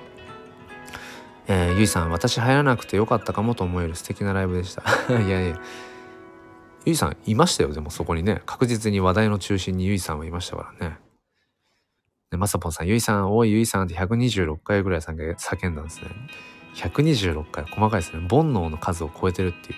[1.48, 4.82] えー、ゆいさん私入らなくてよかったかもと思える素敵なライブでした。
[5.18, 5.60] いやいや。
[6.84, 8.42] ゆいさんいましたよでもそこにね。
[8.46, 10.98] 確実に話題の中心にゆいさんはいましたからね。
[12.30, 16.08] でまさぽんさんゆいさんおいゆいさんって126回ぐらい叫んだんですね。
[16.74, 18.20] 126回細かいですね。
[18.28, 19.76] 煩悩の数を超えてるってい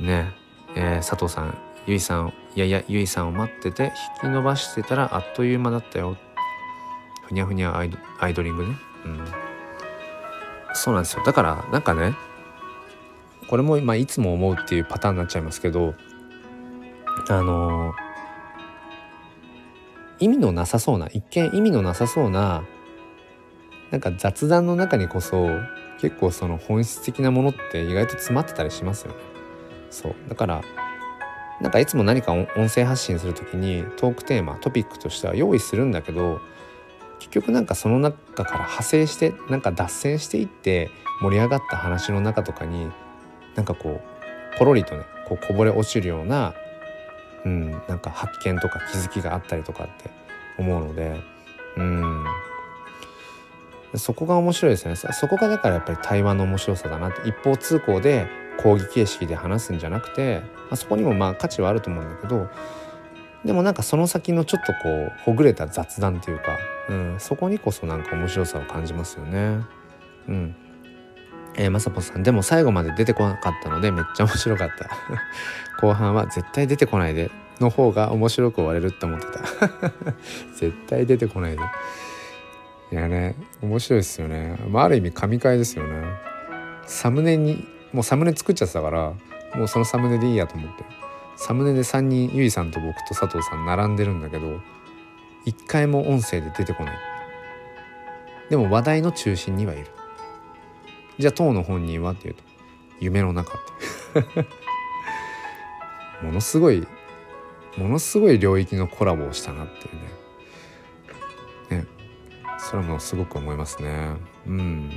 [0.00, 0.06] う。
[0.06, 0.32] ね。
[0.76, 6.16] えー、佐藤さんゆいさんいやいやゆいさんを待ってて引き伸ばしてたらあっという間だったよ。
[7.26, 8.76] ふにゃふにゃアイドアイドリングね。
[9.06, 9.24] うん。
[10.72, 11.22] そうなんですよ。
[11.24, 12.14] だからなんかね
[13.48, 15.94] これも、まあ、いつも思うっていうパターンになっちゃいますけど
[17.28, 17.94] あの
[20.18, 22.64] 意味のなさそうな一見意味のなさそうな
[23.90, 25.48] なんか雑談の中にこそ
[26.00, 29.18] 結構その本質的なものって意外と詰まってたりしますよね。
[29.90, 30.14] そう。
[30.28, 30.62] だから
[31.60, 36.40] なんかいつも何か音声発信する時にトークテーマトピックとしては用意するんだけど
[37.20, 40.90] 結局なんかその中から派生してなんか脱線していって
[41.22, 42.90] 盛り上がった話の中とかに
[43.54, 46.54] なんかこうポロリとねこうこぼれ落ちるような、
[47.44, 50.10] うん、なんか発見とか気づきがあったりとかって
[50.58, 51.20] 思うので、
[51.76, 52.24] うん、
[53.96, 54.96] そこが面白いですね。
[54.96, 57.28] そこがだからやっぱり対話の面白さだなって。
[57.28, 58.26] 一方通行で
[58.62, 62.48] 講義形式で話すんじゃなくて、あ、そこにもまあ価値はあると思うんだけど
[63.44, 66.58] でもなんかその先のちょっとこうほぐれた雑談っていうか、
[66.88, 69.60] うん、そこにこそなんか面白さを感じますよね。
[70.28, 70.56] うん、
[71.56, 74.88] えー、まさぽさんでも最後まで出てこなかったのでめっちゃ面白かった。
[75.80, 79.40] 後半は絶対出てこないでの方が面白く終われるって思ってた。
[80.56, 81.62] 絶対出てこないで。
[82.92, 84.56] いやね面白いですよね。
[84.70, 86.02] まあある意味神回ですよね。
[86.86, 89.12] サムネにもうサムネ作っちゃってたから
[89.54, 90.84] もうそのサムネでいいやと思って。
[91.36, 94.60] サムネで3人ゆいさんと僕と佐藤さん並んでるんだけど
[95.44, 96.98] 一回も音声で出てこない。
[98.50, 99.86] でも話題の中心にはいる。
[101.18, 102.42] じゃあ当の本人はっていうと
[103.00, 104.46] 夢の中って。
[106.24, 106.86] ものすごい
[107.76, 109.90] ものすごい領域のコラボをしたなってい
[111.70, 111.82] うね。
[111.82, 111.86] ね。
[112.58, 114.10] それもすごく思いますね。
[114.46, 114.90] うん。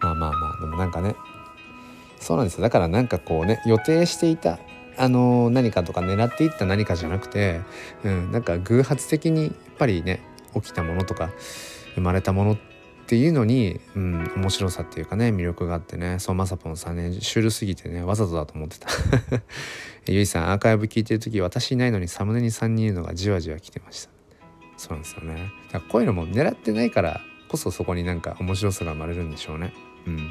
[0.00, 0.60] まあまあまあ。
[0.60, 1.14] でもなんかね
[2.20, 4.58] そうなんですだからなんかこうね予定していた
[5.00, 7.60] あの、何かとか狙っていった何かじゃなくて、
[8.02, 10.20] うん、なんか偶発的にやっぱりね
[10.54, 11.30] 起きたものとか
[11.94, 12.58] 生まれたものっ
[13.06, 18.88] ていうのに、うん、面白さっていうかね魅力があってねそうまさぽんさんねシュールすぎてねわざとだと思ってた。
[20.12, 24.10] ゆいさんアーカイブ聞いてる時私いないのにサムネに3人いるのがじわじわ来てました。
[24.76, 25.34] そうなんですよね。
[25.72, 29.72] だからこういうのも狙ってないからこそそこになんか面白さが生まれるんでしょうね。
[30.06, 30.30] うん。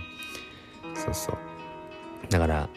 [0.96, 1.57] そうそう。
[2.30, 2.70] だから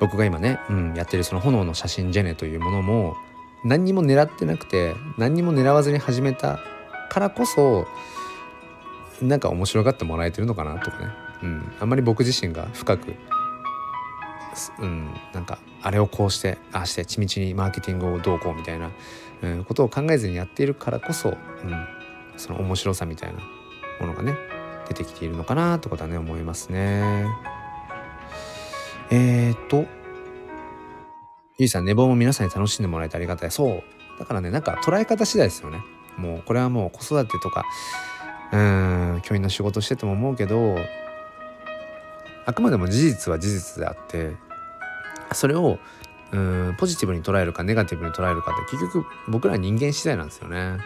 [0.00, 3.16] 僕が今ね、うん、やってるその炎の写真ジェネというものも
[3.64, 6.60] 何にも狙ってなくて何にも狙わずに始めた
[7.10, 7.86] からこそ
[9.22, 11.08] なんか面白がってもらえてるのかなとかね、
[11.42, 13.14] うん、あんまり僕自身が深く、
[14.78, 18.90] うん、なんかあれをこうしてああして地道にマーケティングをどうこうみたいな、
[19.42, 21.36] うん、ことを考えずにやっているからこそ、うん、
[22.36, 23.40] その面白さみたいな
[24.00, 24.34] ものがね
[24.88, 27.26] 出てきているのかなってことはね思いますね。
[29.10, 29.86] えー、っと
[31.58, 33.50] ゆいさん寝坊も皆さんに楽しんでもらえてありがたい。
[33.50, 33.82] そう。
[34.18, 35.80] だからねなんか捉え方次第ですよね。
[36.16, 37.64] もうこれはもう子育てとか
[38.52, 40.76] うん教員の仕事してても思うけど
[42.46, 44.36] あくまでも事実は事実であって
[45.32, 45.78] それを
[46.32, 50.78] うんポジティブに捉えるかネガティブに捉えるかって結局僕ら人間次第なんですよね。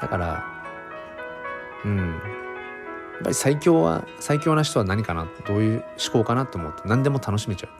[0.00, 0.44] だから
[1.84, 2.45] うん。
[3.20, 7.70] っぱり最強は最強な人は何かなどういう思考かなと思うと何でも楽しめちゃう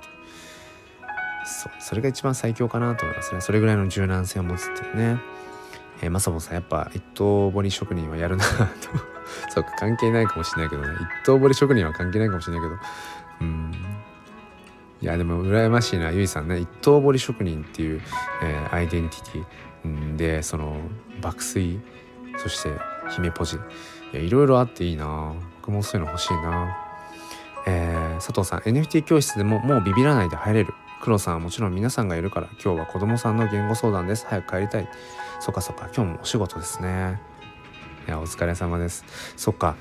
[1.47, 3.41] そうそれが一番最強かなと思いますね。
[3.41, 5.20] それぐらいの柔軟性を持つっていうね。
[6.03, 8.51] えー、マサボさんやっぱ一刀彫り職人はやるなと。
[9.51, 10.89] そうか関係ないかもしれないけどね。
[10.95, 12.80] 一刀彫り職人は関係ないかもしれないけど。
[13.43, 13.72] うん。
[15.01, 16.59] いやでも羨ましいなゆいさんね。
[16.59, 18.03] 一刀彫り職人っていう、
[18.43, 20.16] えー、アイデンティティ。
[20.16, 20.80] でその
[21.20, 21.80] 爆睡
[22.39, 22.72] そして
[23.11, 23.59] 姫ポジ。
[24.13, 25.35] いろいろあっていいな。
[25.61, 26.77] 僕もそういうの欲しいな。
[27.67, 30.75] えー、佐藤さん NFT 教室でももうビビらないで入れる。
[31.03, 34.27] 黒さんはもちろん皆さんがいるから今日は子供さんの言語相談です。
[34.27, 34.89] 早く帰りたい。
[35.41, 37.21] そっかそっか今日もお仕事ですね。
[38.07, 39.05] いやお疲れ様です。
[39.37, 39.77] そっか。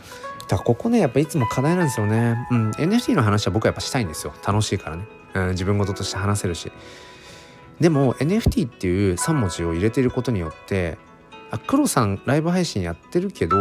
[0.47, 2.47] だからここねやっぱいつも課題なんですよね。
[2.51, 4.33] うん NFT の話は僕はやっぱしたいんですよ。
[4.45, 6.71] 楽しいからね、うん、自分事として話せるし。
[7.79, 10.97] でも NFT っていう3文字を入れてることによって
[11.51, 13.57] あ黒さんライブ配信やってるけど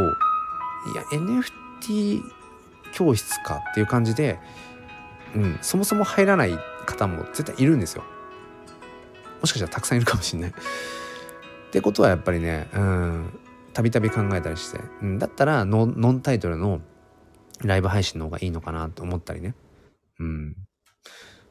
[0.93, 2.22] いや NFT
[2.93, 4.39] 教室かっていう感じで、
[5.35, 8.05] うん、そもそも入らない方も絶対いるんですよ。
[9.41, 10.51] もしかしたらたくさんいるかもしんない。
[10.51, 10.55] っ
[11.70, 13.41] てことはやっぱりねうん
[13.72, 16.80] たびたび考えたりして、うん、だったらノンタイトルの
[17.62, 19.55] ライブ配信の方がいいのかなと思ったりね。
[20.20, 20.57] うん。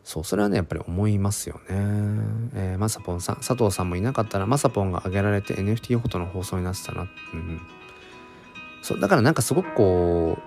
[0.04, 1.62] そうそれはねやっぱり思いますよね。
[1.70, 7.04] えー、まさぽんさん佐藤さんもいなかったらまさぽんが挙げられて NFT フォトの放送になってたな。
[7.34, 7.62] うん、
[8.84, 10.44] そうだからなんかすごくこう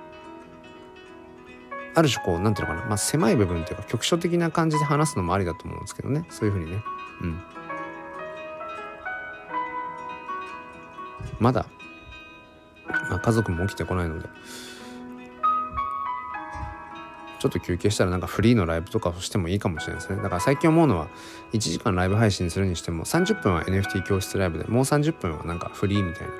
[1.98, 6.26] ある種こう何ていうのかな、まあ、狭い部分っていうか局所的な感じで話すのもありだと思うんですけどね。
[6.28, 6.82] そういうふうにね。
[7.22, 7.40] うん。
[11.40, 11.66] まだ、
[13.08, 14.28] まあ、家族も起きてこないので。
[17.38, 20.22] ちょっと休憩したらなんかフリーのライブとかをしてもいいかもしれないですね。
[20.22, 21.08] だから最近思うのは
[21.52, 26.32] 1時間ライブ配信するにしても30分は NFT 教室ライブでもう30分はなんかフリーみたいな。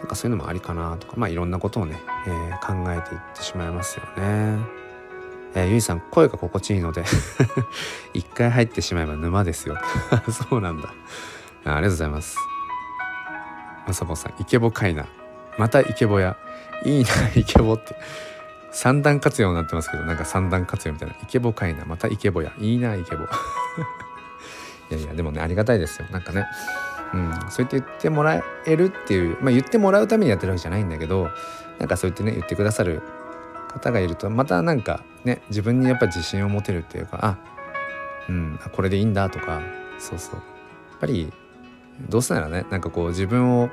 [0.00, 4.58] なんかそういうのもありかなとかまあいろんなことをね、えー、考えていってしまいますよね。
[5.54, 7.04] えー、ゆいさん声が心地いいので
[8.14, 9.76] 一回入ってしまえば沼ですよ。
[10.50, 10.88] そうなんだ。
[11.64, 12.36] ありがとうございます。
[13.86, 15.06] まさぼさんイケボかいな。
[15.58, 16.36] またイケボや。
[16.84, 17.94] いいな イケボって。
[18.72, 21.14] 三段活用になってますけどなんか三段活用みたいな。
[21.22, 21.84] イケボかいな。
[21.84, 22.52] またイケボや。
[22.58, 23.24] いいなイケボ。
[23.24, 26.08] いやいやでもねありがたいですよ。
[26.10, 26.46] なんかね
[27.14, 27.32] うん。
[27.50, 31.28] そう言って言ってもらえるっていうまあ言ってもらうためにやってるわけじゃないんだけど
[31.78, 33.02] なんかそう言ってね言ってくださる
[33.68, 37.38] 方がいるとまたなんかね自分にやっぱ自信を持てるっていうかあ
[38.28, 39.62] うんこれでいいんだとか
[39.98, 40.34] そうそう。
[40.36, 40.42] やっ
[41.00, 41.32] ぱり
[42.08, 43.70] どうせならねなんかこう自分を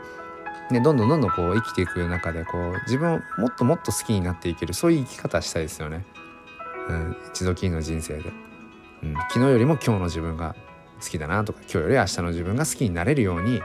[0.72, 6.06] ねどんどんどんどんこう生きていく中でこう自分をもっともっと好きになっていけるそういう生き方したいですよね、
[6.90, 8.32] うん、一度きりの人生で、
[9.04, 10.56] うん、昨日よりも今日の自分が
[11.02, 13.62] 好きだなとか今日より明日の自分が好きになれるように、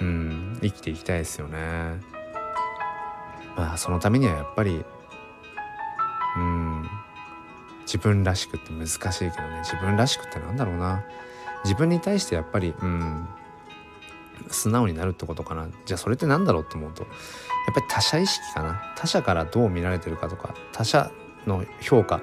[0.00, 2.00] うん、生きていきたいですよね。
[3.56, 4.84] まあそのためにはやっぱり
[6.36, 6.88] うん
[7.82, 9.62] 自分らしくって難しいけどね。
[9.64, 11.04] 自分らしくってなんだろうな。
[11.64, 13.26] 自分に対してやっぱりうん
[14.48, 15.68] 素直になるってことかな。
[15.84, 18.94] じゃあそれって何だろうって思うとやっぱり他者意識かな。
[18.96, 21.10] 他者からどう見られてるかとか他者
[21.46, 22.20] の評価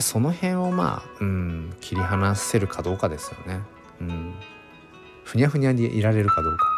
[0.00, 3.60] その辺をまあ、うん、切り離せるかどうかですよね。
[4.00, 4.34] うん、
[5.24, 6.68] ふにゃふにゃにいられるかどうかっ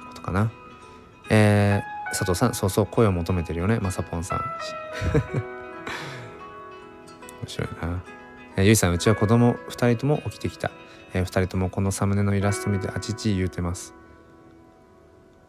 [0.00, 0.50] て ことかな。
[1.30, 4.40] えー、佐藤さんそうそう声を求めてるよねまさぽんさん。
[7.42, 8.02] 面白いな。
[8.56, 10.70] えー、ゆいさんうちは子供2人とも起きてきた、
[11.14, 13.94] えー、2人ともこのサムネのイラスト見てあちち言うてます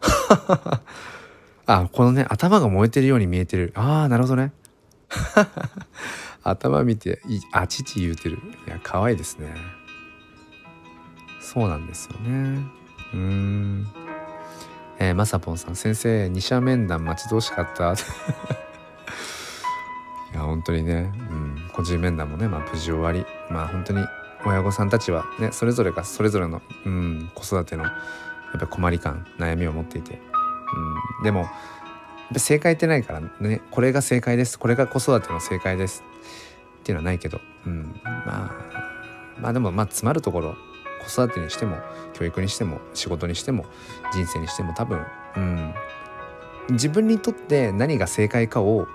[1.66, 4.52] あこのね頭が燃えてるように見えてるああなるほどね
[6.44, 7.20] 頭見て
[7.52, 8.38] あちち言うてる。
[8.66, 9.54] いや可愛いですね。
[11.40, 12.60] そうなんですよね。
[13.14, 13.86] うん。
[14.98, 17.94] えー、まさぽんさん先生二者面談待ち遠しかった。
[20.32, 23.24] いや本当にね、うん、個人面談もね、まあ、無事終わり。
[23.50, 24.04] まあ本当に
[24.44, 27.90] 親御さんたちはねそれぞれがそれぞれの、うん、子育てのや
[28.56, 30.20] っぱ困り感悩みを持っていて、
[31.18, 31.46] うん、でも
[32.36, 33.60] 正解ってないからね。
[33.70, 34.58] これが正解です。
[34.58, 36.02] これが子育ての正解です。
[36.80, 38.52] っていうのはないけど、うん、まあ
[39.40, 40.54] まあでもまあ詰まるところ。
[41.04, 41.76] 子育てにしても
[42.14, 43.66] 教育にしても仕事にしても
[44.12, 45.04] 人生にしても多分、
[45.36, 45.74] うん、
[46.70, 48.86] 自分にとって何が正解かを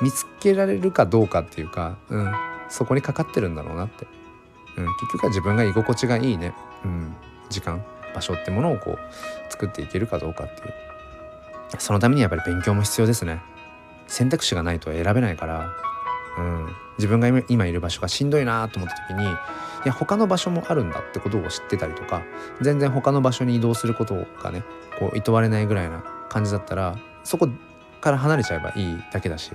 [0.00, 2.32] 見つけられるかどうかっていうか、うん、
[2.68, 4.06] そこにかかってるんだろうなって、
[4.76, 6.54] うん、結局は自分が居心地がいいね、
[6.84, 7.12] うん、
[7.50, 8.98] 時間場所ってものをこう
[9.50, 10.87] 作っていけるかどうかっていう。
[11.78, 13.42] そのためにやっぱり勉強も必要ですね。
[14.06, 15.70] 選択肢がないと選べないから、
[16.38, 19.26] うん、自分が今いる場所がしんどいなと思った時にい
[19.84, 22.22] や他の場所もあるんだってことを知ってたりとか
[22.60, 24.64] 全然他の場所に移動することがね
[24.98, 27.48] こう厭われないぐらいな感じだったらそこ
[28.00, 29.52] から離れちゃえばいいだけだし。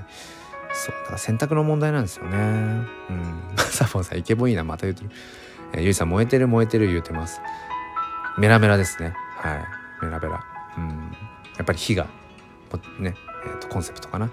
[0.73, 0.95] そう。
[1.01, 2.37] だから選択の問題なんですよね。
[2.37, 3.41] うん。
[3.57, 5.09] サボンさんイケボいいなまた言うてる、
[5.73, 7.41] えー、ゆいさん燃えてる燃えてる言うてます。
[8.37, 9.13] メラメラですね。
[9.37, 9.65] はい。
[10.05, 10.43] メラメラ。
[10.77, 11.11] うん。
[11.57, 12.07] やっぱり火が
[12.99, 14.31] ねえー、とコンセプトかな。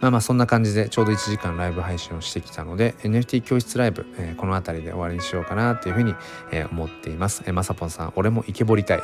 [0.00, 6.14] まあまあそんな感じでちょうど1時間ライブ配信をしてきたので NFT 教室ライブ、えー、この辺りで終わりにしようかなっていうふうに、
[6.52, 9.02] えー、思っています、えー、まさぽんさん俺もイケボりたい。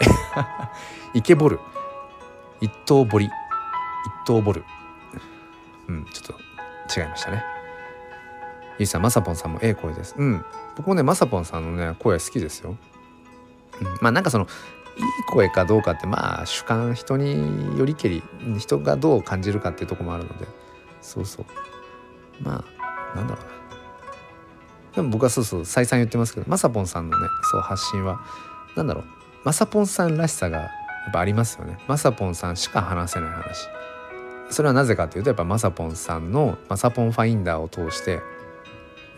[1.15, 1.61] イケボる。
[2.61, 3.31] 一等ボリ一
[4.27, 4.65] 等ボル
[5.89, 6.39] うんちょっ
[6.89, 7.45] と違いましたね。
[8.79, 10.15] ゆいさんまさぽんさんもええ声です。
[10.17, 10.45] うん。
[10.77, 12.77] 僕もねまさぽんさんのね声好きですよ、
[13.81, 14.47] うん、まあなんかその
[14.97, 18.23] いい声かどうかってまあ主観人によりけり
[18.59, 20.47] 人がどう感じるかっていうとこもあるので
[21.01, 21.47] そうそう。
[22.41, 22.65] ま
[23.13, 23.53] あなんだろうな。
[24.95, 28.21] でも僕はそうそう再三言ってますけどまさぽんさんのねそう発信は
[28.77, 29.05] 何だろう。
[29.45, 30.67] まさぽんさんらしさがや
[31.09, 31.79] っぱありますよね。
[31.89, 33.69] まさぽんさんしか話せない話。
[34.51, 38.23] それはなぜかというとやっぱまさぽんさんのまさぽんファインダーを通してやっ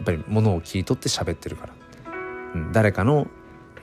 [0.05, 1.75] ぱりものを切り取って喋ってるから、
[2.55, 3.27] うん、誰かの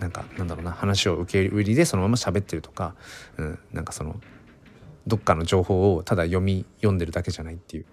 [0.01, 2.95] なんかなんだろうな話を受け売りでそのまま喋ってるとか、
[3.37, 4.19] うん、なんかその
[5.07, 7.85] どっかの情報をただ読み読んでるだけじゃないっていう。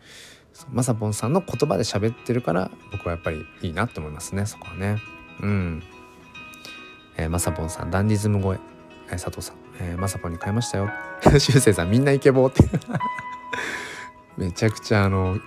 [0.72, 4.98] まさぽんさんの言葉で喋ってるから僕はやっぱりいいなって思いますねそこはね。
[5.40, 5.82] うん。
[7.16, 8.58] えー、まさぽんさんダンディズム声、
[9.08, 10.90] えー、佐藤さん、えー、まさぽんに変えましたよ。
[11.38, 12.78] しゅうせいさんみんなイケボーって。
[14.36, 15.40] めちゃくちゃあの、ね、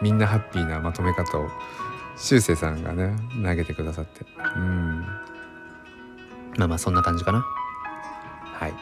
[0.00, 1.48] みんなハッピーなまとめ方を
[2.16, 4.24] しゅうせいさんがね投げてくださって。
[4.56, 5.21] うん。
[6.56, 7.46] まあまあそんな感じかな。
[8.54, 8.74] はい。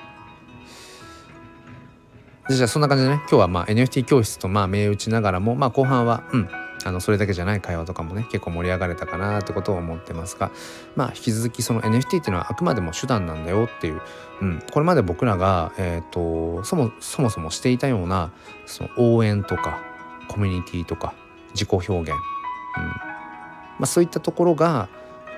[2.49, 6.49] じゃあそんな感じでね今日はまあ NFT 教室とまあ銘打ちながらもまあ後半はうん
[6.85, 10.51] あのそれだけじゃない会話とかもね結構盛り上がれたかなってことを思ってますが
[10.97, 14.01] まあ引き続きその NFT っていうのはあくまでも手段なんだよっていう、
[14.41, 18.33] うん、これまで僕らが、えーと、そもそもそもしていたような
[18.67, 19.81] その応援とか
[20.29, 21.15] コミュニティとか
[21.53, 22.17] 自己表現、うんま
[23.83, 24.89] あ、そういったところが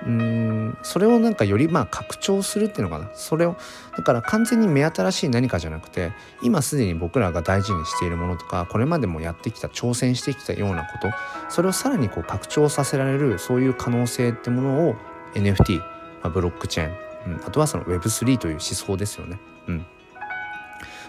[0.07, 3.11] うんそれをなんかよりまあ拡張するっていうのかな。
[3.15, 3.57] それを
[3.97, 11.11] だから完全に目新しい何かじゃなくて今すでに僕らが大事にしているものとかこれまでもやってきた挑戦してきたようなこと
[11.49, 14.97] それをさらにこう拡張させられるそういう可能性ってものを
[15.35, 15.87] NFT、ま
[16.25, 19.39] あ、ブロックチェーン、うん、あとはその Web3 という思想ですよね、
[19.69, 19.87] うん、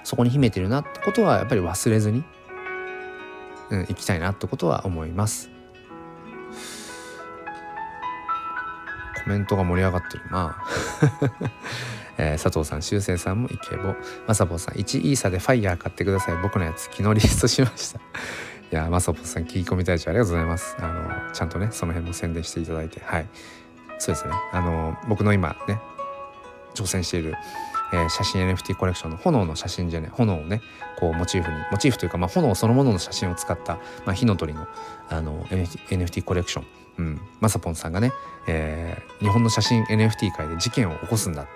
[0.03, 2.23] そこに秘めてるなってことはやっぱり忘れずに、
[3.71, 5.52] うん、いきたいなってことは思います。
[9.23, 10.57] コメントが盛り上がってるな。
[12.17, 13.95] えー、佐藤さん、修正さんもイケボ。
[14.27, 16.37] まさぽさん、1イーサでファイヤー買ってください。
[16.43, 17.99] 僕のやつ、昨日リストしました。
[18.71, 20.75] いや、まさぽさん、聞き込み隊長ありがとうございます。
[20.79, 23.27] あの、ちゃんとね、その辺も宣伝していただいて、はい。
[23.97, 24.33] そうですね。
[24.51, 25.79] あの、僕の今ね、
[26.75, 27.35] 挑戦している、
[27.93, 30.61] えー、写真 NFT コレクションの炎の写真じゃね炎をね
[30.99, 34.67] こうモチーフにモチーフというか、まあ、炎そのものの写真を使った、まあ、火の鳥の
[35.09, 36.65] あの NFT, NFT コレクション
[36.97, 38.11] うん、まさぽんさんがね、
[38.47, 41.49] えー、日本の写真 NFT 界で事件を起こすんだ、ね、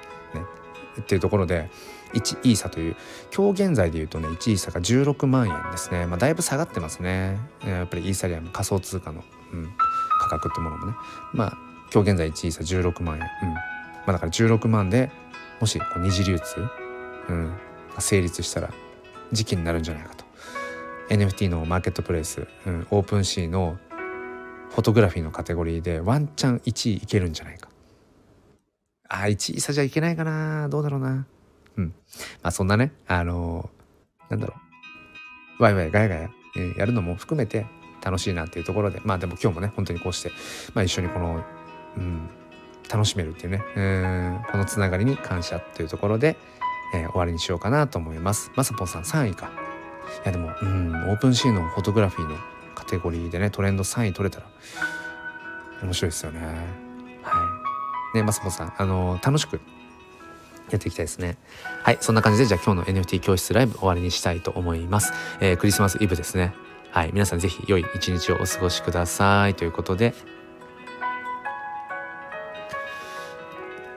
[0.99, 1.69] っていうところで
[2.13, 2.95] 1イーサという
[3.35, 7.37] 今日現在で言うとね1イーサが16万円ですね、まあ、だいぶ下がってますね。
[7.65, 9.73] やっぱりイーサリアム仮想通貨の、うん、
[10.19, 10.93] 価格ってものもね。
[11.33, 11.57] まあ
[11.93, 13.53] 今日現在1イーサ16万円、うん。
[13.53, 13.61] ま
[14.07, 15.11] あ、だから16万で
[15.59, 16.65] もしこう二次流通、
[17.29, 17.53] うん、
[17.99, 18.69] 成立したら
[19.31, 20.25] 時期になるんじゃないかと。
[21.09, 23.77] NFT のマーケットプレイス、うん、オープンシーの
[24.69, 27.69] フォトグラフィーのカテゴリーでワンチャン1位いけるんじゃないか。
[29.09, 31.25] あ、1位差じゃいけないかなどうだろうな。
[31.77, 31.93] うん。
[32.41, 34.55] まあそんなね、あのー、なんだろ
[35.59, 35.63] う。
[35.63, 37.65] ワイワイガヤガヤ、えー、やるのも含めて
[38.03, 40.31] 楽しいなっていうところで、まあでも今日もね、本当にこうして、
[40.73, 41.43] まあ一緒にこの、
[41.97, 42.29] うん、
[42.91, 46.37] 楽しめるっていうね、うん、このつながりに感謝というところで、
[46.93, 48.51] えー、終わりにしようかなと思います。
[48.55, 49.49] まさぽんさん3位か。
[50.23, 52.37] いやでも、うん、オープンシーンのフォトグラフィーの
[52.87, 54.47] テゴリーでねトレンド3位取れたら
[55.83, 56.39] 面白いですよね
[57.21, 57.63] は
[58.13, 59.59] いねマスモさんあの楽しく
[60.69, 61.37] やっていきたいですね。
[61.83, 65.13] はい、そんな感じでじゃあ今日の NFT 教室ライブ終わりにしたいと思います。
[65.39, 66.53] えー、クリスマスイブですね。
[66.91, 70.13] はい、皆さんぜひ良い一日をお過ごしくださいということで、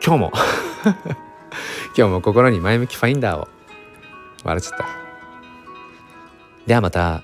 [0.04, 0.32] 今日も
[1.96, 3.48] 今日も心に前向きファインダーを
[4.44, 4.86] 笑っちゃった。
[6.66, 7.22] ではまた。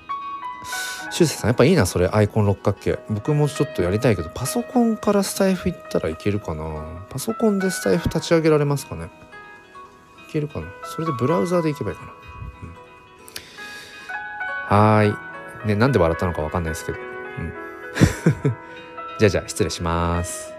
[1.16, 2.08] しゅうせいさんやっぱいいなそれ。
[2.08, 2.98] アイコン六角形。
[3.08, 7.06] 僕もちょっとやりたいけどパソコンからスタイフ行ったらいけるかな？
[7.08, 9.08] パソコンでスタイフ立ち上げられますかね？
[10.28, 10.66] いけるかな？
[10.84, 12.12] それでブラウザーで行けばいいかな、
[14.74, 15.68] うん、はーい。
[15.68, 16.98] ねなんで笑ったのかわかんないですけど。
[16.98, 17.00] う
[17.40, 17.52] ん。
[19.18, 20.52] じゃあじゃあ失礼します。